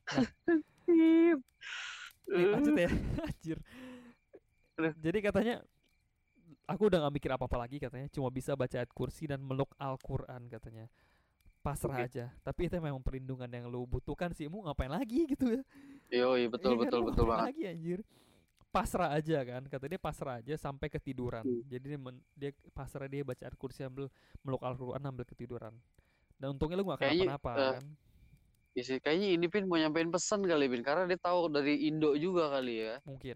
Ih, 0.89 1.35
Nih, 2.31 2.47
lanjut 2.47 2.73
ya. 2.75 2.89
Anjir. 3.27 3.59
Jadi 4.79 5.19
katanya 5.19 5.55
aku 6.69 6.87
udah 6.93 6.99
gak 7.09 7.13
mikir 7.17 7.31
apa-apa 7.33 7.57
lagi 7.65 7.77
katanya, 7.81 8.07
cuma 8.13 8.29
bisa 8.29 8.53
baca 8.53 8.77
ayat 8.77 8.91
kursi 8.93 9.25
dan 9.25 9.41
meluk 9.41 9.73
Al-Qur'an 9.81 10.45
katanya. 10.47 10.85
Pasrah 11.65 11.99
Oke. 11.99 12.07
aja. 12.07 12.25
Tapi 12.45 12.61
itu 12.71 12.75
memang 12.79 13.03
perlindungan 13.03 13.49
yang 13.51 13.67
lu 13.67 13.83
butuhkan 13.83 14.31
sih. 14.31 14.47
Mau 14.47 14.63
ngapain 14.63 14.87
lagi 14.91 15.25
gitu 15.33 15.59
ya? 15.59 15.61
Betul, 16.53 16.73
Iya 16.75 16.77
kan, 16.79 16.89
betul, 16.89 16.99
lu 17.01 17.05
betul 17.09 17.25
ngapain 17.25 17.27
banget. 17.27 17.45
Lagi 17.51 17.61
anjir. 17.67 17.99
Pasrah 18.69 19.09
aja 19.17 19.37
kan. 19.43 19.63
Kata 19.67 19.85
dia 19.89 19.99
pasrah 19.99 20.35
aja 20.39 20.55
sampai 20.55 20.87
ketiduran. 20.87 21.43
Jadi 21.67 21.85
dia, 21.95 21.99
men- 21.99 22.23
dia 22.37 22.51
pasrah 22.71 23.09
dia 23.09 23.25
baca 23.25 23.43
ayat 23.43 23.57
kursi 23.59 23.83
sambil 23.83 24.07
meluk 24.45 24.61
Al-Qur'an 24.63 25.01
sambil 25.03 25.25
ketiduran. 25.27 25.73
Dan 26.39 26.55
untungnya 26.55 26.79
lu 26.79 26.87
gak 26.87 27.03
kenapa-napa 27.03 27.51
eh, 27.59 27.73
kan. 27.75 27.83
Iya 28.77 28.83
sih, 28.85 28.97
kayaknya 29.03 29.27
ini 29.35 29.45
Pin 29.51 29.65
mau 29.67 29.75
nyampein 29.75 30.07
pesan 30.13 30.45
kali 30.45 30.69
Pin, 30.71 30.85
karena 30.85 31.03
dia 31.09 31.19
tahu 31.19 31.51
dari 31.51 31.89
Indo 31.89 32.15
juga 32.15 32.53
kali 32.53 32.87
ya. 32.87 32.95
Mungkin. 33.03 33.35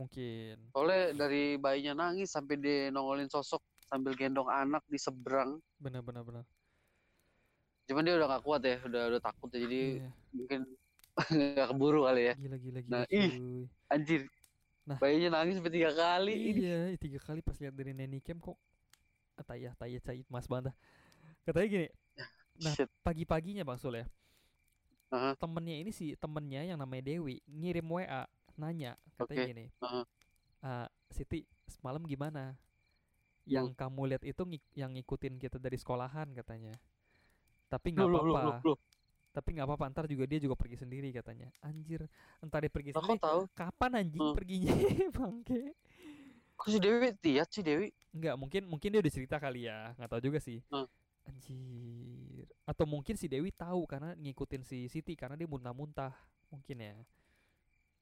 Mungkin. 0.00 0.56
Soalnya 0.72 1.12
dari 1.12 1.60
bayinya 1.60 2.08
nangis 2.08 2.32
sampai 2.32 2.56
dia 2.56 2.88
nongolin 2.88 3.28
sosok 3.28 3.60
sambil 3.84 4.16
gendong 4.16 4.48
anak 4.48 4.80
di 4.88 4.96
seberang. 4.96 5.60
Benar-benar 5.76 6.24
benar. 6.24 6.44
Cuman 7.84 8.06
dia 8.06 8.16
udah 8.16 8.28
gak 8.32 8.44
kuat 8.46 8.62
ya, 8.64 8.80
udah 8.86 9.02
udah 9.12 9.20
takut 9.20 9.50
ya, 9.52 9.60
jadi 9.66 9.80
Iya. 10.00 10.10
mungkin 10.32 10.60
nggak 11.36 11.68
keburu 11.68 12.06
kali 12.08 12.22
ya. 12.30 12.34
Gila 12.38 12.56
gila 12.56 12.78
gila. 12.80 12.92
Nah, 12.96 13.04
ih. 13.12 13.66
Anjir, 13.92 14.24
Nah. 14.88 14.96
bayinya 14.96 15.36
nangis 15.36 15.60
sampai 15.60 15.74
tiga 15.74 15.90
kali. 15.92 16.32
Ini 16.32 16.60
Iya, 16.64 16.78
tiga 16.96 17.18
kali 17.20 17.44
pas 17.44 17.58
lihat 17.60 17.74
dari 17.76 17.92
nanny 17.92 18.22
cam 18.24 18.40
kok 18.40 18.56
ah, 19.36 19.44
tayah 19.44 19.76
tayah 19.76 20.00
cait 20.00 20.24
mas 20.32 20.48
bantah. 20.48 20.72
Katanya 21.44 21.66
gini, 21.68 21.86
nah, 22.62 22.72
shit. 22.72 22.88
pagi-paginya 23.04 23.66
Bang 23.66 23.76
Sul 23.76 24.00
ya. 24.00 24.06
Aha. 25.10 25.34
Temennya 25.36 25.76
ini 25.82 25.90
sih 25.90 26.14
temennya 26.14 26.62
yang 26.62 26.78
namanya 26.78 27.10
Dewi 27.10 27.42
ngirim 27.44 27.84
WA 27.84 28.24
nanya 28.60 28.92
katanya 29.16 29.40
Oke, 29.40 29.50
gini. 29.50 29.64
"Ah, 30.60 30.86
Siti 31.08 31.42
semalam 31.66 32.04
gimana? 32.04 32.52
Hmm. 32.52 33.48
Yang 33.48 33.66
kamu 33.74 34.02
lihat 34.06 34.22
itu 34.22 34.42
ngik- 34.44 34.72
yang 34.76 34.92
ngikutin 34.92 35.40
kita 35.40 35.56
dari 35.56 35.74
sekolahan 35.74 36.28
katanya. 36.36 36.76
Tapi 37.66 37.96
nggak 37.96 38.06
apa-apa. 38.06 38.60
Tapi 39.30 39.48
nggak 39.56 39.66
apa-apa. 39.66 39.84
Ntar 39.90 40.04
juga 40.06 40.26
dia 40.26 40.38
juga 40.38 40.54
pergi 40.54 40.76
sendiri 40.76 41.08
katanya. 41.10 41.48
Anjir, 41.62 42.04
entar 42.38 42.60
dia 42.60 42.70
pergi 42.70 42.92
sendiri. 42.92 43.18
tahu? 43.18 43.40
Kapan 43.54 43.90
anjing 43.96 44.20
Hmm. 44.20 44.34
perginya 44.36 44.70
bangke? 45.18 45.74
Kok 46.54 46.68
si 46.68 46.78
Dewi 46.78 47.08
tiat 47.16 47.48
sih 47.48 47.64
Dewi? 47.64 47.88
Enggak, 48.12 48.34
mungkin 48.36 48.62
mungkin 48.68 48.88
dia 48.92 49.00
udah 49.00 49.14
cerita 49.14 49.40
kali 49.40 49.64
ya, 49.70 49.94
nggak 49.96 50.10
tahu 50.10 50.20
juga 50.20 50.38
sih. 50.42 50.60
Hmm. 50.68 50.84
Anjir. 51.24 52.44
Atau 52.66 52.84
mungkin 52.84 53.14
si 53.14 53.30
Dewi 53.30 53.54
tahu 53.54 53.86
karena 53.86 54.12
ngikutin 54.18 54.62
si 54.66 54.90
Siti 54.90 55.14
karena 55.14 55.38
dia 55.38 55.46
muntah-muntah. 55.46 56.12
Mungkin 56.50 56.76
ya. 56.76 56.94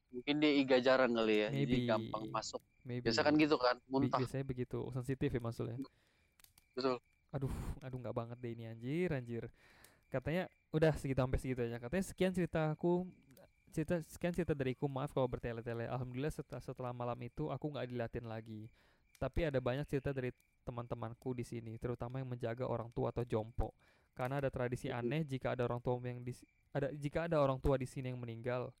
Mungkin 0.09 0.35
dia 0.41 0.51
iga 0.57 0.77
jarang 0.81 1.13
kali 1.13 1.45
ya, 1.45 1.49
jadi 1.53 1.75
Maybe. 1.77 1.89
gampang 1.89 2.23
masuk. 2.33 2.61
Maybe. 2.81 3.05
Biasa 3.05 3.21
kan 3.21 3.33
gitu 3.37 3.55
kan, 3.61 3.77
muntah. 3.85 4.17
Biasanya 4.17 4.45
begitu, 4.45 4.79
sensitif 4.89 5.29
ya 5.29 5.41
maksudnya. 5.41 5.77
Betul. 6.73 6.97
Aduh, 7.29 7.53
aduh 7.85 7.97
nggak 8.01 8.15
banget 8.17 8.37
deh 8.41 8.51
ini 8.57 8.65
anjir, 8.65 9.13
anjir. 9.13 9.43
Katanya 10.09 10.49
udah 10.73 10.97
segitu 10.97 11.21
sampai 11.21 11.37
segitu 11.37 11.61
aja. 11.61 11.77
Katanya 11.77 12.05
sekian 12.09 12.33
ceritaku 12.33 13.05
cerita 13.69 14.01
sekian 14.09 14.33
cerita 14.33 14.53
dariku 14.57 14.89
maaf 14.89 15.13
kalau 15.13 15.29
bertele-tele 15.29 15.85
alhamdulillah 15.85 16.33
setelah 16.33 16.61
setelah 16.61 16.91
malam 16.91 17.17
itu 17.21 17.53
aku 17.53 17.69
nggak 17.69 17.87
dilatin 17.89 18.25
lagi 18.25 18.65
tapi 19.21 19.45
ada 19.45 19.61
banyak 19.61 19.85
cerita 19.85 20.09
dari 20.09 20.33
teman-temanku 20.65 21.37
di 21.37 21.45
sini 21.45 21.77
terutama 21.77 22.17
yang 22.17 22.29
menjaga 22.29 22.65
orang 22.65 22.89
tua 22.91 23.13
atau 23.13 23.21
jompo 23.25 23.77
karena 24.17 24.41
ada 24.41 24.49
tradisi 24.51 24.89
aneh 24.91 25.23
jika 25.23 25.53
ada 25.53 25.69
orang 25.69 25.79
tua 25.79 26.01
yang 26.01 26.19
di 26.25 26.33
ada 26.73 26.91
jika 26.91 27.29
ada 27.29 27.39
orang 27.39 27.61
tua 27.61 27.77
di 27.77 27.87
sini 27.87 28.11
yang 28.11 28.19
meninggal 28.19 28.73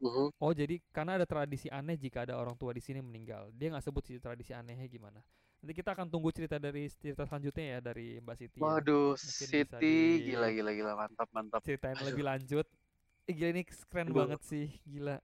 Mhm. 0.00 0.30
oh 0.42 0.52
jadi 0.54 0.76
karena 0.94 1.12
ada 1.18 1.26
tradisi 1.28 1.68
aneh 1.70 1.96
jika 1.98 2.18
ada 2.26 2.34
orang 2.38 2.56
tua 2.60 2.70
di 2.76 2.82
sini 2.84 2.98
yang 3.00 3.08
meninggal 3.10 3.50
dia 3.54 3.70
nggak 3.72 3.84
sebut 3.86 4.02
sih 4.08 4.16
tradisi 4.22 4.52
anehnya 4.54 4.86
gimana 4.90 5.20
nanti 5.62 5.72
kita 5.78 5.90
akan 5.96 6.06
tunggu 6.12 6.30
cerita 6.34 6.56
dari 6.60 6.90
cerita 6.92 7.24
selanjutnya 7.24 7.64
ya 7.64 7.78
dari 7.80 8.20
Mbak 8.20 8.36
Siti 8.36 8.62
ya. 8.68 8.74
Waduh, 8.74 9.14
Mungkin 9.24 9.48
Siti, 9.48 9.86
di- 9.88 10.20
gila 10.26 10.46
gila 10.56 10.70
gila 10.78 10.92
mantap 11.00 11.28
mantap. 11.36 11.62
ceritain 11.64 11.98
Aduh. 11.98 12.06
lebih 12.08 12.24
lanjut 12.28 12.66
eh, 13.28 13.34
gila 13.36 13.50
ini 13.54 13.62
keren 13.90 14.10
Aduh. 14.10 14.14
banget 14.16 14.40
sih 14.50 14.66
gila 14.86 15.16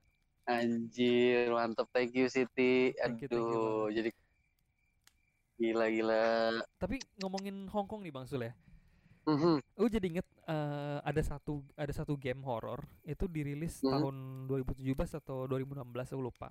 Anjir, 0.55 1.49
mantap. 1.55 1.87
Thank 1.93 2.13
you 2.17 2.27
Siti. 2.29 2.93
Thank 3.03 3.21
you, 3.21 3.27
thank 3.29 3.49
you 3.49 3.57
Aduh, 3.57 3.89
jadi 3.95 4.09
gila 5.59 5.85
gila. 5.95 6.15
Tapi 6.81 7.05
ngomongin 7.21 7.69
Hong 7.71 7.87
Kong 7.87 8.01
nih 8.03 8.11
Bang 8.13 8.25
Sul 8.27 8.43
ya. 8.49 8.53
Mhm. 9.21 9.61
Aku 9.77 9.87
jadi 9.87 10.05
inget 10.07 10.27
eh, 10.49 10.97
ada 11.05 11.21
satu 11.21 11.61
ada 11.77 11.93
satu 11.93 12.17
game 12.17 12.41
horror 12.41 12.81
itu 13.05 13.29
dirilis 13.29 13.77
Mhm. 13.79 13.91
tahun 13.91 14.15
2017 14.49 15.13
atau 15.13 15.45
2016 15.45 16.09
aku 16.09 16.21
lupa. 16.21 16.49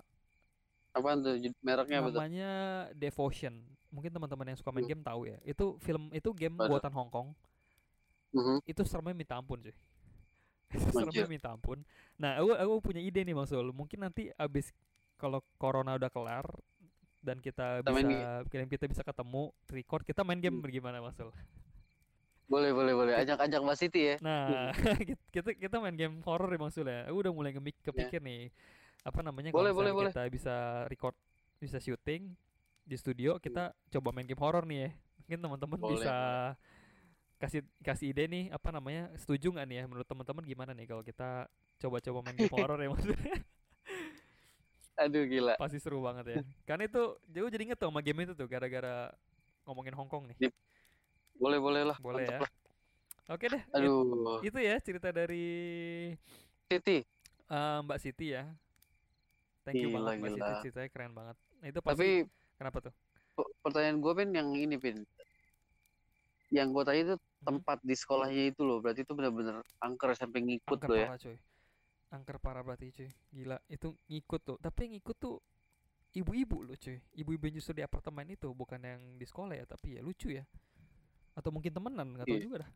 Apaan 0.91 1.23
tuh? 1.23 1.35
Mereknya 1.63 1.99
apa? 2.03 2.09
Namanya 2.11 2.51
Devotion. 2.95 3.59
Mungkin 3.91 4.11
teman-teman 4.11 4.51
yang 4.51 4.57
suka 4.59 4.71
main 4.71 4.83
Hmm. 4.83 4.91
game 4.95 5.03
tahu 5.03 5.21
ya. 5.27 5.37
Itu 5.43 5.75
film 5.79 6.11
itu 6.11 6.31
game 6.31 6.55
buatan 6.55 6.91
Hong 6.91 7.11
Kong. 7.11 7.27
Mhm. 8.31 8.63
Itu 8.63 8.87
seremnya 8.87 9.15
minta 9.15 9.35
ampun 9.35 9.59
cuy. 9.59 9.75
seremnya 10.95 11.27
minta 11.27 11.51
ampun. 11.51 11.83
Nah, 12.15 12.39
aku 12.39 12.55
aku 12.55 12.73
punya 12.91 13.03
ide 13.03 13.23
nih 13.23 13.35
Sul. 13.43 13.75
Mungkin 13.75 13.99
nanti 13.99 14.31
abis 14.39 14.71
kalau 15.19 15.43
corona 15.59 15.99
udah 15.99 16.07
kelar 16.07 16.47
dan 17.19 17.43
kita 17.43 17.83
Kita 17.83 17.91
bisa 17.91 18.43
kita, 18.47 18.63
kita 18.67 18.85
bisa 18.87 19.03
ketemu 19.03 19.51
record 19.67 20.03
kita 20.07 20.23
main 20.23 20.39
game 20.39 20.59
Hmm. 20.59 20.63
bagaimana 20.63 21.03
Bang 21.03 21.11
Sul? 21.11 21.31
Boleh 22.51 22.75
boleh 22.75 22.93
boleh. 22.93 23.13
Ajak-ajak 23.15 23.59
Mbak 23.63 23.77
Siti 23.79 24.01
ya. 24.11 24.15
Nah, 24.19 24.75
kit- 25.07 25.23
kita 25.31 25.55
kita 25.55 25.75
main 25.79 25.95
game 25.95 26.19
horror 26.27 26.51
ya 26.51 26.59
Bang 26.59 26.71
Sul 26.75 26.91
ya. 26.91 27.07
Aku 27.07 27.23
udah 27.23 27.31
mulai 27.31 27.55
ngemik 27.55 27.79
kepikir 27.79 28.19
nih. 28.19 28.51
Apa 29.07 29.23
namanya 29.23 29.55
kalau 29.55 29.71
Boleh, 29.71 29.73
boleh, 29.73 29.91
misalnya 29.95 30.11
kita 30.11 30.23
bisa 30.27 30.55
record 30.91 31.15
bisa 31.63 31.77
syuting 31.79 32.35
di 32.83 32.95
studio, 32.99 33.39
kita 33.39 33.71
coba 33.71 34.11
main 34.11 34.27
game 34.27 34.41
horror 34.43 34.67
nih 34.67 34.79
ya. 34.83 34.89
Mungkin 35.23 35.39
teman-teman 35.47 35.79
Boleh, 35.79 35.95
bisa 35.95 36.15
kasih 37.39 37.61
kasih 37.81 38.11
ide 38.11 38.27
nih 38.27 38.43
apa 38.51 38.69
namanya? 38.69 39.09
Setuju 39.15 39.55
nggak 39.55 39.65
nih 39.71 39.77
ya 39.79 39.83
menurut 39.87 40.05
teman-teman 40.05 40.43
gimana 40.43 40.71
nih 40.75 40.85
kalau 40.91 41.01
kita 41.07 41.47
coba-coba 41.79 42.19
main 42.27 42.35
game 42.35 42.51
horror 42.53 42.77
ya 42.83 42.89
maksudnya? 42.91 43.35
Aduh 45.01 45.23
gila. 45.25 45.55
Pasti 45.57 45.79
seru 45.81 46.03
banget 46.03 46.25
ya. 46.29 46.37
Karena 46.67 46.85
itu 46.85 47.01
jauh 47.31 47.49
jadi 47.49 47.63
inget 47.63 47.77
tuh 47.79 47.89
sama 47.89 48.03
game 48.05 48.27
itu 48.27 48.37
tuh 48.37 48.45
gara-gara 48.45 49.09
ngomongin 49.65 49.95
Hong 49.97 50.09
Kong 50.11 50.29
nih. 50.29 50.37
Boleh 51.41 51.57
boleh 51.57 51.83
lah. 51.83 51.97
Boleh 51.97 52.23
ya. 52.23 52.37
lah. 52.37 52.51
Oke 53.27 53.49
deh. 53.49 53.61
Aduh, 53.73 54.37
itu 54.45 54.59
ya 54.61 54.77
cerita 54.77 55.09
dari 55.09 55.45
Siti. 56.67 57.01
Eh, 57.47 57.77
Mbak 57.81 57.97
Siti 57.97 58.31
ya. 58.31 58.45
Thank 59.61 59.81
you 59.81 59.89
Gila, 59.89 60.13
banget 60.13 60.21
Mbak 60.21 60.29
Siti 60.29 60.41
gila. 60.41 60.61
ceritanya 60.61 60.89
keren 60.89 61.11
banget. 61.11 61.37
Nah 61.57 61.67
itu 61.67 61.79
pasti 61.81 61.97
Tapi 61.97 62.09
kenapa 62.55 62.77
tuh? 62.79 62.93
pe- 63.31 63.51
pertanyaan 63.63 63.97
gue 63.97 64.13
pin 64.13 64.29
yang 64.31 64.49
ini 64.53 64.75
pin, 64.75 64.97
yang 66.51 66.69
gue 66.69 66.83
tanya 66.83 67.01
itu 67.01 67.15
Hmm? 67.41 67.57
tempat 67.57 67.81
di 67.81 67.95
sekolahnya 67.97 68.53
itu 68.53 68.61
loh, 68.61 68.77
berarti 68.77 69.01
itu 69.01 69.13
benar-benar 69.17 69.65
angker 69.81 70.13
sampai 70.13 70.45
ngikut 70.45 70.77
Angker 70.77 70.89
loh 70.89 70.97
ya. 70.99 71.07
parah 71.09 71.17
coy. 71.17 71.37
Angker 72.11 72.37
parah 72.37 72.61
berarti 72.61 72.87
cuy. 72.91 73.09
Gila, 73.31 73.57
itu 73.65 73.87
ngikut 74.05 74.41
tuh. 74.43 74.57
Tapi 74.61 74.79
yang 74.85 74.91
ngikut 74.99 75.15
tuh 75.17 75.35
ibu-ibu 76.13 76.61
loh 76.61 76.77
cuy. 76.77 77.01
Ibu-ibu 77.17 77.45
justru 77.49 77.73
di 77.73 77.81
apartemen 77.81 78.29
itu 78.29 78.45
bukan 78.53 78.77
yang 78.77 79.01
di 79.17 79.25
sekolah 79.25 79.57
ya, 79.57 79.65
tapi 79.65 79.97
ya 79.97 80.05
lucu 80.05 80.29
ya. 80.29 80.45
Atau 81.33 81.49
mungkin 81.49 81.71
temenan, 81.71 82.07
nggak 82.15 82.27
tahu 82.27 82.37
Iya. 82.37 82.45
juga 82.45 82.57
dah. 82.65 82.71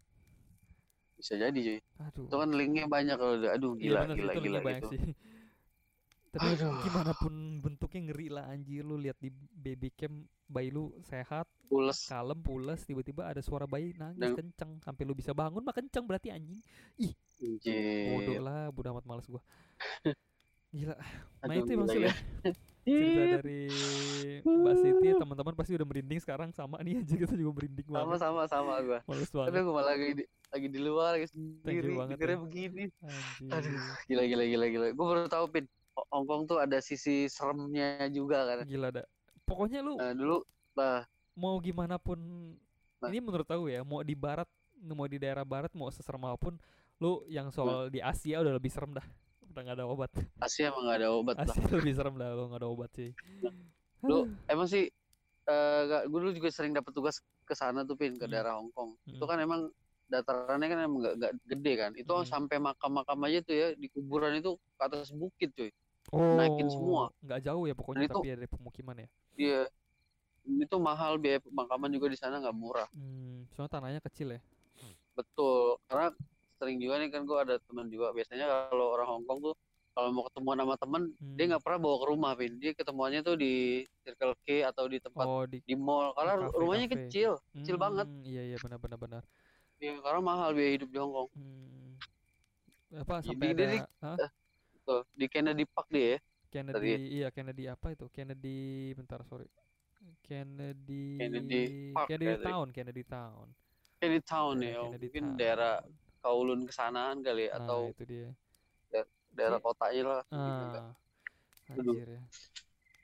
Bisa 1.16 1.34
jadi 1.36 1.56
cuy. 1.56 1.80
Aduh. 2.04 2.26
Itu 2.28 2.36
kan 2.36 2.50
linknya 2.52 2.86
banyak 2.86 3.16
kalau 3.16 3.34
udah, 3.40 3.52
aduh 3.56 3.74
Iya 3.76 3.82
gila 3.82 4.00
bener 4.02 4.16
sih, 4.16 4.20
gila 4.22 4.32
itu 4.32 4.42
gila 4.44 4.60
banyak 4.60 4.82
gitu. 4.82 4.88
sih. 4.92 5.00
Tapi 6.36 6.46
Aduh. 6.52 6.76
gimana 6.84 7.12
pun 7.16 7.34
bentuknya 7.64 8.02
ngeri 8.12 8.28
lah 8.28 8.52
anjir 8.52 8.84
lu 8.84 9.00
lihat 9.00 9.16
di 9.24 9.32
baby 9.32 9.88
cam 9.96 10.14
bayi 10.46 10.68
lu 10.68 10.92
sehat, 11.02 11.48
Pules. 11.66 12.06
kalem, 12.06 12.38
pules, 12.44 12.84
tiba-tiba 12.84 13.24
ada 13.26 13.40
suara 13.40 13.64
bayi 13.66 13.96
nangis 13.96 14.20
Dan- 14.20 14.36
kenceng 14.36 14.72
sampai 14.84 15.04
lu 15.08 15.16
bisa 15.16 15.32
bangun 15.32 15.64
mah 15.64 15.72
kenceng 15.72 16.04
berarti 16.04 16.30
anjing. 16.30 16.60
Bodoh 17.40 18.36
Anjir. 18.36 18.40
lah, 18.44 18.68
bodoh 18.70 18.92
amat 18.94 19.06
males 19.08 19.26
gua. 19.26 19.40
Gila. 20.76 20.92
Nah 20.92 21.08
Aduh, 21.48 21.56
itu 21.64 21.72
gila, 21.72 21.80
maksudnya 21.88 22.12
gila. 22.12 22.52
cerita 22.86 23.22
dari 23.42 23.62
Mbak 24.42 24.76
Siti 24.78 25.08
teman-teman 25.22 25.54
pasti 25.54 25.72
udah 25.74 25.88
merinding 25.88 26.20
sekarang 26.22 26.50
sama 26.54 26.78
nih 26.80 27.02
anjir 27.02 27.18
kita 27.18 27.34
juga 27.34 27.52
merinding 27.58 27.86
Sama 27.86 27.98
banget. 28.06 28.20
sama 28.22 28.42
sama 28.46 28.74
gue. 28.80 29.00
Males 29.04 29.28
Tapi 29.28 29.38
banget 29.42 29.62
gue 29.62 29.74
malah 29.74 29.90
lagi 29.92 30.10
di, 30.14 30.24
lagi 30.50 30.68
di 30.70 30.80
luar 30.80 31.12
lagi 31.16 31.28
sendiri, 31.28 31.92
banget 31.98 32.18
ya. 32.18 32.38
begini. 32.38 32.84
Aduh, 33.50 33.74
gila 34.06 34.24
gila 34.24 34.44
gila 34.46 34.66
gila. 34.70 34.86
Gue 34.94 35.06
baru 35.06 35.20
tahu 35.26 35.46
pin, 35.50 35.66
Ho- 35.96 36.08
Hongkong 36.14 36.46
tuh 36.46 36.58
ada 36.60 36.78
sisi 36.80 37.26
seremnya 37.26 38.06
juga 38.08 38.46
kan. 38.46 38.64
Gila 38.64 38.90
dah. 38.92 39.06
Pokoknya 39.44 39.82
lu 39.82 39.98
Nah, 39.98 40.14
dulu 40.14 40.38
nah 40.76 41.02
mau 41.34 41.56
gimana 41.60 41.96
pun 41.96 42.20
Nah. 42.96 43.12
ini 43.12 43.20
menurut 43.20 43.46
aku 43.46 43.68
ya 43.68 43.84
mau 43.84 44.00
di 44.02 44.16
barat 44.16 44.48
mau 44.82 45.04
di 45.06 45.20
daerah 45.20 45.44
barat 45.44 45.72
mau 45.72 45.92
seserem 45.92 46.20
apa 46.24 46.40
pun 46.40 46.56
lu 46.98 47.22
yang 47.28 47.52
soal 47.52 47.88
di 47.88 48.00
Asia 48.00 48.40
udah 48.40 48.56
lebih 48.56 48.72
serem 48.72 48.92
dah 48.92 49.04
udah 49.56 49.64
nggak 49.64 49.78
ada 49.80 49.88
obat 49.88 50.12
Asia 50.38 50.68
emang 50.68 50.84
gak 50.84 51.00
ada 51.00 51.10
obat 51.10 51.36
lah. 51.40 51.48
Asia 51.48 51.64
lebih 51.72 51.94
serem 51.96 52.16
dah 52.20 52.30
lu 52.36 52.44
nggak 52.52 52.60
ada 52.60 52.68
obat 52.68 52.92
sih 52.92 53.12
Lu 54.04 54.18
emang 54.46 54.68
sih 54.68 54.92
eh 55.46 55.82
gue 56.04 56.20
dulu 56.20 56.30
juga 56.30 56.52
sering 56.52 56.76
dapat 56.76 56.92
tugas 56.92 57.18
ke 57.42 57.56
sana 57.56 57.82
tuh 57.82 57.96
pin 57.96 58.14
ke 58.14 58.26
Hmm. 58.26 58.34
daerah 58.34 58.58
Hongkong. 58.58 58.98
Itu 59.08 59.22
Hmm. 59.22 59.30
kan 59.30 59.38
emang 59.40 59.62
datarannya 60.06 60.68
kan 60.68 60.80
emang 60.82 61.00
gak, 61.00 61.16
gak 61.18 61.32
gede 61.48 61.74
kan. 61.76 61.92
Itu 61.94 62.14
Hmm. 62.16 62.26
sampai 62.26 62.58
makam-makam 62.60 63.18
aja 63.24 63.40
tuh 63.42 63.56
ya 63.56 63.68
di 63.72 63.88
kuburan 63.88 64.36
itu 64.36 64.58
ke 64.58 64.82
atas 64.84 65.10
bukit 65.10 65.50
cuy. 65.54 65.72
oh 66.12 66.38
naikin 66.38 66.70
semua. 66.70 67.10
nggak 67.20 67.42
jauh 67.42 67.66
ya 67.66 67.74
pokoknya 67.74 68.00
Dan 68.00 68.08
itu- 68.08 68.20
tapi 68.20 68.28
ya 68.28 68.36
dari 68.36 68.46
pemukiman 68.48 68.96
ya 68.96 69.08
Dia 69.34 69.60
itu 70.46 70.76
mahal 70.78 71.18
biaya 71.18 71.42
pemakaman 71.42 71.90
juga 71.90 72.06
di 72.06 72.16
sana 72.16 72.38
nggak 72.38 72.54
murah. 72.54 72.86
hmm, 72.92 73.50
soalnya 73.50 73.72
tanahnya 73.72 74.02
kecil 74.04 74.36
ya 74.36 74.42
Betul. 75.14 75.80
Karena 75.88 76.12
sering 76.66 76.78
juga 76.78 76.98
nih 76.98 77.10
kan 77.10 77.22
gue 77.24 77.38
ada 77.38 77.56
teman 77.62 77.86
juga 77.88 78.10
biasanya 78.10 78.46
kalau 78.68 78.92
orang 78.92 79.08
Hongkong 79.08 79.40
tuh 79.44 79.54
kalau 79.92 80.10
mau 80.10 80.26
ketemuan 80.26 80.58
sama 80.58 80.76
temen 80.76 81.02
dia 81.30 81.44
Hmm. 81.46 81.50
nggak 81.52 81.64
pernah 81.64 81.80
bawa 81.80 81.96
ke 81.96 82.06
rumah 82.10 82.32
pin. 82.34 82.52
Dia 82.58 82.72
ketemuannya 82.74 83.22
tuh 83.22 83.36
di 83.36 83.54
Circle 84.02 84.36
K 84.42 84.48
atau 84.66 84.86
di 84.86 84.98
tempat 84.98 85.24
oh 85.24 85.46
di 85.46 85.62
di 85.62 85.72
mall 85.74 86.12
karena 86.12 86.34
kafe, 86.42 86.58
rumahnya 86.58 86.88
kafe. 86.88 86.96
kecil. 87.06 87.32
kecil 87.54 87.76
banget. 87.78 88.04
Hmm, 88.04 88.24
iya 88.24 88.42
iya 88.44 88.58
benar 88.58 88.76
benar 88.78 88.98
benar 88.98 89.24
Ya, 89.76 89.92
karena 89.98 90.20
mahal 90.20 90.52
biaya 90.52 90.72
hidup 90.74 90.90
di 90.90 90.98
Hongkong. 90.98 91.30
hmm. 91.32 91.92
apa 92.98 93.14
sampai 93.22 93.46
dia 93.46 93.56
ada 93.56 93.66
di- 93.70 93.88
Hah? 94.00 94.18
Tuh, 94.82 95.02
di 95.12 95.26
Kennedy 95.28 95.64
Park 95.66 95.88
dia 95.90 96.08
ya. 96.08 96.20
Kennedy 96.50 96.92
iya 97.14 97.28
Kennedy 97.30 97.64
apa 97.66 97.88
itu 97.90 98.06
Kennedy 98.10 98.58
bentar 98.92 99.20
sorry 99.24 99.48
Kennedy 100.22 101.18
Kennedy 101.18 101.62
Park 101.92 102.08
Kennedy. 102.10 102.40
Town 102.42 102.68
Kennedy 102.70 103.04
Town 103.04 103.48
Kennedy 103.98 104.22
Town 104.24 104.56
Iya, 104.58 104.70
ya. 104.70 104.82
Kennedy 104.86 105.06
mungkin 105.06 105.26
Town. 105.26 105.38
daerah 105.38 105.74
Kowloon 106.26 106.66
kesanaan 106.66 107.22
kali 107.22 107.46
ya, 107.46 107.54
nah 107.54 107.58
atau 107.62 107.80
itu 107.88 108.04
dia 108.04 108.28
daerah 109.30 109.60
Kayak- 109.60 109.66
kotanya 109.68 110.04
lah. 110.04 110.22
enggak. 110.28 110.82
ah 110.82 110.94
anjir 111.68 112.10
ya 112.10 112.22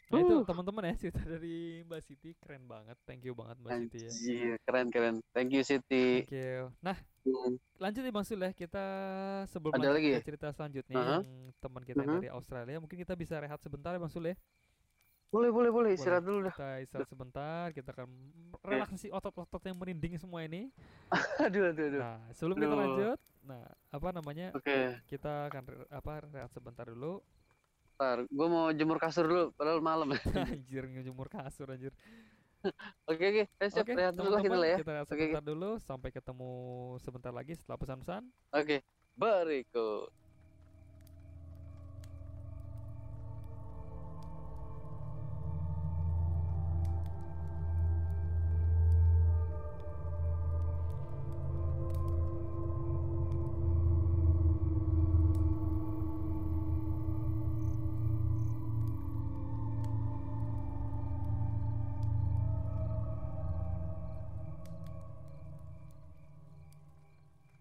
nah 0.07 0.19
itu 0.19 0.33
Uh. 0.33 0.43
teman-teman 0.43 0.83
ya 0.85 0.95
cerita 0.97 1.21
dari 1.23 1.57
Mbak 1.81 2.01
Siti 2.01 2.29
keren 2.35 2.65
banget 2.65 2.99
thank 3.01 3.21
you 3.21 3.31
banget 3.31 3.55
Mbak 3.57 3.71
Siti 3.87 3.99
ya 4.03 4.11
keren 4.59 4.87
keren. 4.89 5.15
Thank 5.31 5.49
you 5.49 5.61
Siti. 5.61 6.25
thank 6.25 6.33
you 6.33 6.67
nah 6.79 6.97
Hmm. 7.21 7.53
lanjut 7.77 8.01
nih 8.01 8.11
Bang 8.11 8.25
Sul 8.25 8.39
ya 8.39 8.49
kita 8.51 8.81
sebelum 9.47 9.71
Ada 9.71 9.93
lagi 9.93 10.09
ya? 10.09 10.19
cerita 10.19 10.49
selanjutnya 10.49 10.97
Aha. 10.97 11.09
yang 11.15 11.25
teman 11.55 11.81
kita 11.81 11.99
yang 11.99 12.09
Mhm. 12.09 12.17
dari 12.17 12.29
Australia 12.29 12.77
mungkin 12.77 12.97
kita 12.97 13.13
bisa 13.13 13.37
rehat 13.37 13.61
sebentar 13.61 13.93
ya 13.93 13.99
Bang 13.99 14.09
Sul 14.09 14.25
ya 14.25 14.35
Boleh 15.31 15.49
boleh 15.49 15.71
boleh. 15.71 15.91
Istirahat 15.95 16.27
dulu 16.27 16.51
dah. 16.51 16.53
kita 16.53 16.69
istirahat 16.83 17.09
sebentar. 17.09 17.65
Kita 17.71 17.89
akan 17.95 18.07
relaksasi 18.61 19.07
otot-otot 19.09 19.63
yang 19.63 19.79
merinding 19.79 20.19
semua 20.19 20.43
ini. 20.43 20.67
Aduh 21.47 21.71
aduh 21.71 21.85
aduh. 21.87 22.01
nah 22.03 22.17
sebelum 22.31 22.55
kita 22.59 22.75
lanjut 22.75 23.19
nah 23.41 23.65
apa 23.89 24.13
namanya 24.13 24.53
Oke, 24.53 25.01
kita 25.09 25.49
akan 25.49 25.65
apa 25.89 26.11
rehat 26.29 26.51
sebentar 26.53 26.85
dulu. 26.85 27.23
Ntar 27.97 28.29
gue 28.29 28.47
mau 28.47 28.69
jemur 28.69 29.01
kasur 29.01 29.25
dulu, 29.25 29.45
padahal 29.57 29.81
malam. 29.81 30.13
anjir 30.45 30.85
ngejemur 30.85 31.25
kasur 31.25 31.73
anjir. 31.73 31.89
Oke 33.09 33.25
oke, 33.25 33.43
Eh, 33.57 33.69
siap 33.73 33.89
rehat 33.89 34.13
dulu 34.13 34.37
lah 34.37 34.41
kita 34.45 34.53
lah 34.53 34.69
ya. 34.69 34.77
kita 34.77 34.91
rehat 34.93 35.07
sebentar 35.09 35.41
dulu. 35.41 35.69
Sampai 35.81 36.13
ketemu 36.13 36.51
sebentar 37.01 37.33
lagi 37.33 37.57
setelah 37.57 37.77
pesan-pesan. 37.81 38.21
Oke, 38.53 38.85
berikut. 39.17 40.13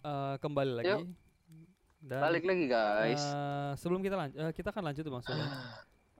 Eh, 0.01 0.35
kembali 0.39 0.73
lagi 0.75 1.05
dan 2.01 2.21
Balik 2.25 2.45
lagi 2.45 2.65
guys. 2.65 3.21
eh, 3.21 3.73
sebelum 3.77 4.01
kita 4.01 4.17
lanjut 4.17 4.41
kita 4.51 4.69
akan 4.71 4.83
lanjut 4.83 5.05
Bang 5.05 5.21
ya. 5.29 5.49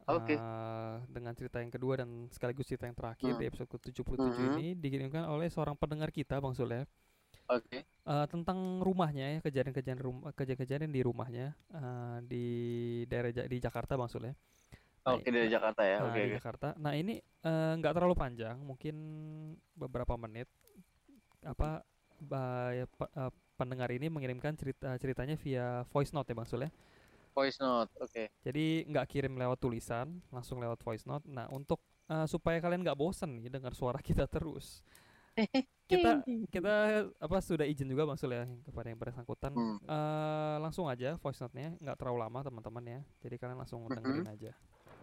Oke. 0.07 0.37
Eh, 0.37 0.95
dengan 1.09 1.33
cerita 1.33 1.57
yang 1.57 1.71
kedua 1.71 1.97
dan 1.97 2.29
sekaligus 2.29 2.69
cerita 2.69 2.85
yang 2.85 2.93
terakhir 2.93 3.33
Hmm. 3.33 3.41
di 3.41 3.45
episode 3.47 3.71
ke-77 3.71 4.21
Mhm. 4.21 4.53
ini 4.53 4.67
dikirimkan 4.75 5.25
oleh 5.25 5.49
seorang 5.49 5.73
pendengar 5.75 6.11
kita 6.11 6.37
Bang 6.37 6.53
Sul 6.53 6.69
ya. 6.69 6.85
Oke. 7.49 7.81
Eh, 7.83 8.27
tentang 8.29 8.59
rumahnya 8.79 9.27
ya 9.27 9.39
kejadian-kejadian 9.41 9.99
rumah 9.99 10.31
kejadian-kejadian 10.31 10.91
di 10.91 11.01
rumahnya 11.01 11.47
eh, 11.71 12.19
di 12.23 12.45
daerah 13.07 13.33
Ja- 13.33 13.49
di 13.49 13.57
Jakarta 13.57 13.97
Bang 13.97 14.13
Sul 14.13 14.29
ya. 14.29 14.35
Nah, 15.01 15.17
Oke 15.17 15.33
dari 15.33 15.49
Jakarta 15.49 15.81
ya. 15.81 15.97
Nah, 15.97 16.13
Oke 16.13 16.21
di 16.21 16.29
oke. 16.29 16.37
Jakarta. 16.37 16.69
Nah, 16.77 16.93
ini 16.93 17.17
eh, 17.17 17.73
nggak 17.75 17.97
terlalu 17.97 18.13
panjang, 18.13 18.61
mungkin 18.61 18.95
beberapa 19.73 20.13
menit. 20.15 20.45
Apa 21.41 21.81
ba- 22.21 22.77
ya, 22.77 22.85
eh, 22.85 23.33
pendengar 23.61 23.93
ini 23.93 24.09
mengirimkan 24.09 24.57
cerita 24.57 24.97
ceritanya 24.97 25.37
via 25.37 25.85
voice 25.93 26.17
note 26.17 26.33
ya 26.33 26.35
Bang 26.35 26.49
Sul 26.49 26.65
ya. 26.65 26.71
Voice 27.31 27.61
note. 27.61 27.93
Oke. 28.01 28.33
Jadi 28.41 28.89
nggak 28.89 29.07
kirim 29.07 29.37
lewat 29.37 29.61
tulisan, 29.61 30.25
langsung 30.33 30.57
lewat 30.59 30.81
voice 30.81 31.05
note. 31.05 31.29
Nah, 31.29 31.45
untuk 31.53 31.79
eh, 32.09 32.25
supaya 32.25 32.57
kalian 32.59 32.81
nggak 32.81 32.97
bosen 32.97 33.37
nih 33.37 33.53
dengar 33.53 33.77
suara 33.77 34.01
kita 34.09 34.25
terus, 34.27 34.81
kita 35.87 36.27
kita 36.51 36.75
apa 37.15 37.37
sudah 37.39 37.63
izin 37.63 37.87
juga 37.87 38.03
Bang 38.03 38.19
Sul 38.19 38.35
ya 38.35 38.49
kepada 38.65 38.89
yang 38.89 38.99
bersangkutan. 38.99 39.53
Hmm. 39.53 39.79
Eh, 39.79 40.57
langsung 40.59 40.89
aja 40.89 41.15
voice 41.17 41.39
note-nya, 41.39 41.77
nggak 41.79 41.97
terlalu 42.01 42.19
lama 42.19 42.39
teman-teman 42.43 42.85
ya. 42.89 43.01
Jadi 43.21 43.35
kalian 43.37 43.59
langsung 43.61 43.85
Mhm. 43.85 43.95
dengerin 43.95 44.27
aja. 44.27 44.53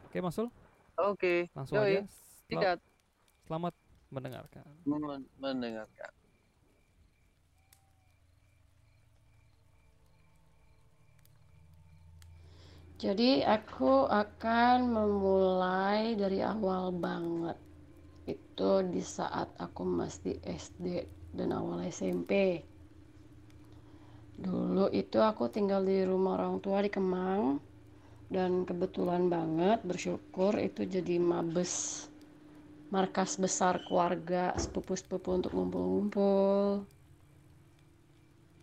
Oke, 0.10 0.18
Bang 0.20 0.34
Sul, 0.34 0.50
Oke. 0.98 1.48
langsung 1.54 1.78
Yoi. 1.78 2.02
aja. 2.02 2.02
Sel- 2.50 2.84
Selamat 3.48 3.72
mendengarkan. 4.08 4.68
men- 4.84 5.28
mendengarkan. 5.40 6.12
Jadi 12.98 13.46
aku 13.46 14.10
akan 14.10 14.90
memulai 14.90 16.18
dari 16.18 16.42
awal 16.42 16.90
banget. 16.90 17.54
Itu 18.26 18.82
di 18.90 19.06
saat 19.06 19.54
aku 19.62 19.86
masih 19.86 20.42
SD 20.42 21.06
dan 21.38 21.54
awal 21.54 21.86
SMP. 21.94 22.58
Dulu 24.34 24.90
itu 24.90 25.22
aku 25.22 25.46
tinggal 25.54 25.86
di 25.86 26.02
rumah 26.10 26.42
orang 26.42 26.58
tua 26.58 26.82
di 26.82 26.90
Kemang 26.90 27.62
dan 28.34 28.66
kebetulan 28.66 29.30
banget 29.30 29.86
bersyukur 29.86 30.58
itu 30.58 30.90
jadi 30.90 31.22
mabes 31.22 32.06
markas 32.90 33.38
besar 33.38 33.78
keluarga 33.86 34.58
sepupu-sepupu 34.58 35.38
untuk 35.38 35.54
ngumpul-ngumpul. 35.54 36.82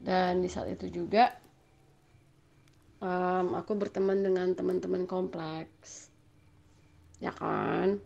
Dan 0.03 0.43
di 0.43 0.51
saat 0.51 0.75
itu 0.75 0.91
juga 0.91 1.44
Em, 3.03 3.47
aku 3.59 3.75
berteman 3.75 4.23
dengan 4.23 4.55
teman-teman 4.55 5.07
kompleks. 5.11 6.13
Ya 7.19 7.35
kan? 7.35 7.99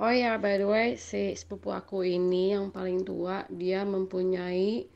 Oh 0.00 0.08
ya, 0.08 0.40
by 0.40 0.56
the 0.56 0.66
way, 0.66 0.88
si 0.96 1.36
sepupu 1.36 1.68
aku 1.68 2.00
ini 2.00 2.56
yang 2.56 2.72
paling 2.72 3.04
tua, 3.04 3.44
dia 3.52 3.84
mempunyai 3.84 4.88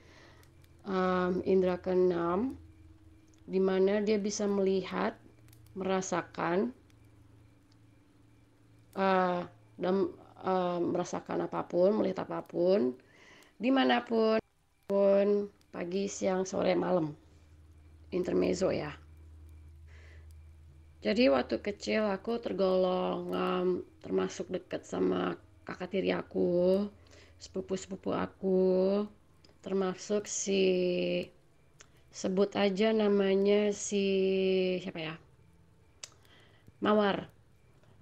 um, 0.88 1.44
indera 1.44 1.76
keenam, 1.76 2.56
di 3.44 3.60
mana 3.60 4.00
dia 4.00 4.16
bisa 4.16 4.48
melihat, 4.48 5.14
merasakan, 5.76 6.72
uh, 8.96 9.44
dan 9.76 10.10
uh, 10.42 10.80
merasakan 10.80 11.44
apa 11.44 11.68
pun, 11.68 11.92
melihat 12.00 12.24
apa 12.24 12.40
pun, 12.40 12.96
di 13.60 13.68
mana 13.68 14.00
pun, 14.00 14.40
pun 14.88 15.52
pagi, 15.70 16.08
siang, 16.08 16.48
sore, 16.48 16.72
malam, 16.72 17.12
intermezzo 18.10 18.72
ya. 18.72 19.05
Jadi 21.06 21.30
waktu 21.30 21.62
kecil 21.62 22.02
aku 22.10 22.42
tergolong 22.42 23.30
um, 23.30 23.68
termasuk 24.02 24.50
dekat 24.50 24.82
sama 24.82 25.38
kakak 25.62 25.94
tiri 25.94 26.10
aku, 26.10 26.82
sepupu-sepupu 27.38 28.10
aku, 28.10 29.06
termasuk 29.62 30.26
si 30.26 30.62
sebut 32.10 32.50
aja 32.58 32.90
namanya 32.90 33.70
si 33.70 34.02
siapa 34.82 34.98
ya? 34.98 35.14
Mawar. 36.82 37.30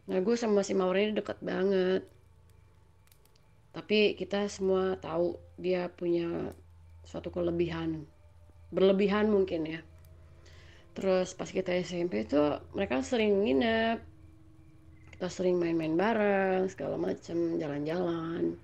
Nah 0.09 0.19
gue 0.25 0.37
sama 0.41 0.65
si 0.65 0.73
Mawar 0.73 0.97
ini 0.97 1.13
deket 1.13 1.45
banget. 1.45 2.09
Tapi 3.77 4.17
kita 4.17 4.49
semua 4.49 4.97
tahu 4.97 5.37
dia 5.61 5.93
punya 5.93 6.57
suatu 7.05 7.29
kelebihan. 7.29 8.09
Berlebihan 8.73 9.29
mungkin 9.29 9.69
ya 9.69 9.85
terus 10.95 11.35
pas 11.35 11.51
kita 11.51 11.75
SMP 11.83 12.25
itu 12.25 12.41
mereka 12.73 13.03
sering 13.03 13.43
nginep. 13.43 13.99
Kita 15.15 15.27
sering 15.31 15.59
main-main 15.59 15.95
bareng 15.95 16.67
segala 16.71 16.99
macem 16.99 17.59
jalan-jalan. 17.59 18.59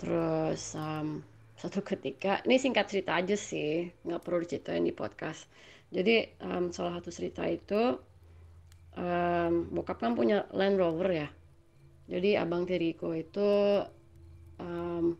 Terus 0.00 0.76
um, 0.76 1.24
satu 1.60 1.80
ketika 1.80 2.44
ini 2.44 2.60
singkat 2.60 2.92
cerita 2.92 3.16
aja 3.16 3.36
sih 3.36 3.88
nggak 4.04 4.20
perlu 4.20 4.44
diceritain 4.44 4.84
di 4.84 4.92
podcast. 4.92 5.48
Jadi 5.88 6.40
um, 6.44 6.68
salah 6.74 7.00
satu 7.00 7.10
cerita 7.12 7.44
itu 7.48 7.96
um, 8.98 9.52
bokap 9.70 10.00
kan 10.00 10.12
punya 10.12 10.44
Land 10.52 10.76
Rover 10.76 11.08
ya. 11.10 11.28
Jadi 12.04 12.36
abang 12.36 12.68
tiriku 12.68 13.16
itu 13.16 13.80
um, 14.60 15.16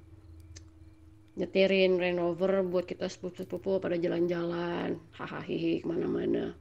nyetirin 1.34 1.98
Range 1.98 2.22
Rover 2.22 2.62
buat 2.62 2.86
kita 2.86 3.10
sepupu-sepupu 3.10 3.82
pada 3.82 3.98
jalan-jalan. 3.98 4.98
Hahaha 5.18 5.42
ke 5.42 5.82
mana-mana. 5.82 6.54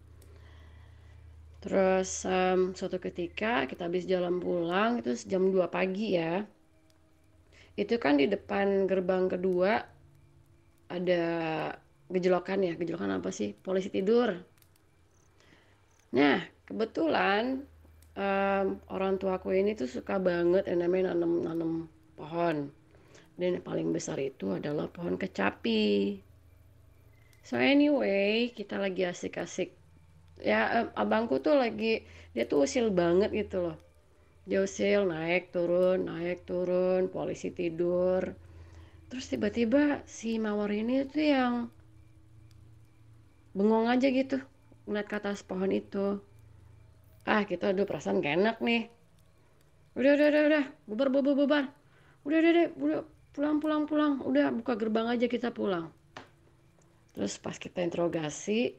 Terus 1.64 2.28
um, 2.28 2.76
suatu 2.76 3.00
ketika 3.00 3.70
kita 3.70 3.88
habis 3.88 4.04
jalan 4.04 4.42
pulang 4.42 5.00
itu 5.00 5.16
jam 5.30 5.48
2 5.48 5.64
pagi 5.70 6.18
ya. 6.18 6.44
Itu 7.78 8.02
kan 8.02 8.20
di 8.20 8.28
depan 8.28 8.90
gerbang 8.90 9.30
kedua 9.32 9.80
ada 10.90 11.24
gejolokan 12.10 12.66
ya. 12.66 12.74
Gejolokan 12.76 13.14
apa 13.16 13.30
sih? 13.32 13.54
Polisi 13.54 13.94
tidur. 13.94 14.36
Nah 16.18 16.44
kebetulan 16.66 17.64
um, 18.18 18.68
orang 18.90 19.22
tuaku 19.22 19.54
ini 19.54 19.78
tuh 19.78 19.88
suka 19.88 20.18
banget 20.18 20.66
yang 20.66 20.84
namanya 20.84 21.14
nanam 21.14 21.32
nanam 21.46 21.72
pohon 22.18 22.74
dan 23.38 23.58
yang 23.58 23.66
paling 23.66 23.90
besar 23.90 24.22
itu 24.22 24.54
adalah 24.54 24.86
pohon 24.90 25.18
kecapi. 25.18 26.22
So 27.44 27.60
anyway 27.60 28.54
kita 28.54 28.78
lagi 28.80 29.04
asik-asik. 29.04 29.74
Ya 30.40 30.90
abangku 30.94 31.42
tuh 31.44 31.58
lagi 31.58 32.06
dia 32.32 32.46
tuh 32.46 32.66
usil 32.66 32.94
banget 32.94 33.34
gitu 33.34 33.70
loh. 33.70 33.78
Dia 34.46 34.64
usil 34.64 35.08
naik 35.08 35.52
turun 35.56 36.06
naik 36.08 36.46
turun 36.46 37.10
polisi 37.10 37.50
tidur. 37.50 38.38
Terus 39.10 39.26
tiba-tiba 39.30 40.02
si 40.10 40.38
mawar 40.38 40.72
ini 40.74 41.06
tuh 41.06 41.26
yang 41.26 41.54
bengong 43.54 43.86
aja 43.90 44.10
gitu 44.10 44.42
ngeliat 44.90 45.08
ke 45.10 45.16
atas 45.20 45.46
pohon 45.46 45.72
itu. 45.72 46.20
Ah 47.24 47.48
kita 47.48 47.72
aduh 47.72 47.88
perasaan 47.88 48.20
gak 48.20 48.36
enak 48.40 48.58
nih. 48.60 48.92
Udah 49.96 50.12
udah 50.18 50.28
udah 50.28 50.44
udah 50.50 50.66
bubar 50.90 51.08
bubar 51.14 51.34
bubar. 51.38 51.66
Udah 52.24 52.38
udah 52.40 52.52
udah, 52.52 52.68
udah 52.80 53.02
pulang 53.34 53.58
pulang 53.58 53.84
pulang. 53.90 54.22
Udah 54.22 54.54
buka 54.54 54.78
gerbang 54.78 55.10
aja 55.10 55.26
kita 55.26 55.50
pulang. 55.50 55.90
Terus 57.14 57.42
pas 57.42 57.58
kita 57.58 57.82
interogasi 57.82 58.78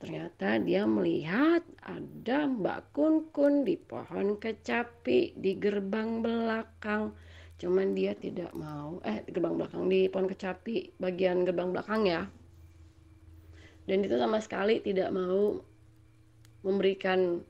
ternyata 0.00 0.60
dia 0.60 0.84
melihat 0.84 1.64
ada 1.80 2.44
Mbak 2.44 2.92
Kun 2.92 3.14
Kun 3.32 3.64
di 3.64 3.76
pohon 3.76 4.40
kecapi 4.40 5.36
di 5.36 5.52
gerbang 5.60 6.24
belakang. 6.24 7.12
Cuman 7.60 7.96
dia 7.96 8.12
tidak 8.16 8.52
mau 8.56 9.00
eh 9.04 9.24
gerbang 9.28 9.56
belakang 9.56 9.88
di 9.88 10.08
pohon 10.08 10.28
kecapi 10.28 10.96
bagian 11.00 11.44
gerbang 11.44 11.72
belakang 11.72 12.08
ya. 12.08 12.24
Dan 13.84 14.00
itu 14.00 14.16
sama 14.16 14.40
sekali 14.40 14.80
tidak 14.80 15.12
mau 15.12 15.60
memberikan 16.64 17.44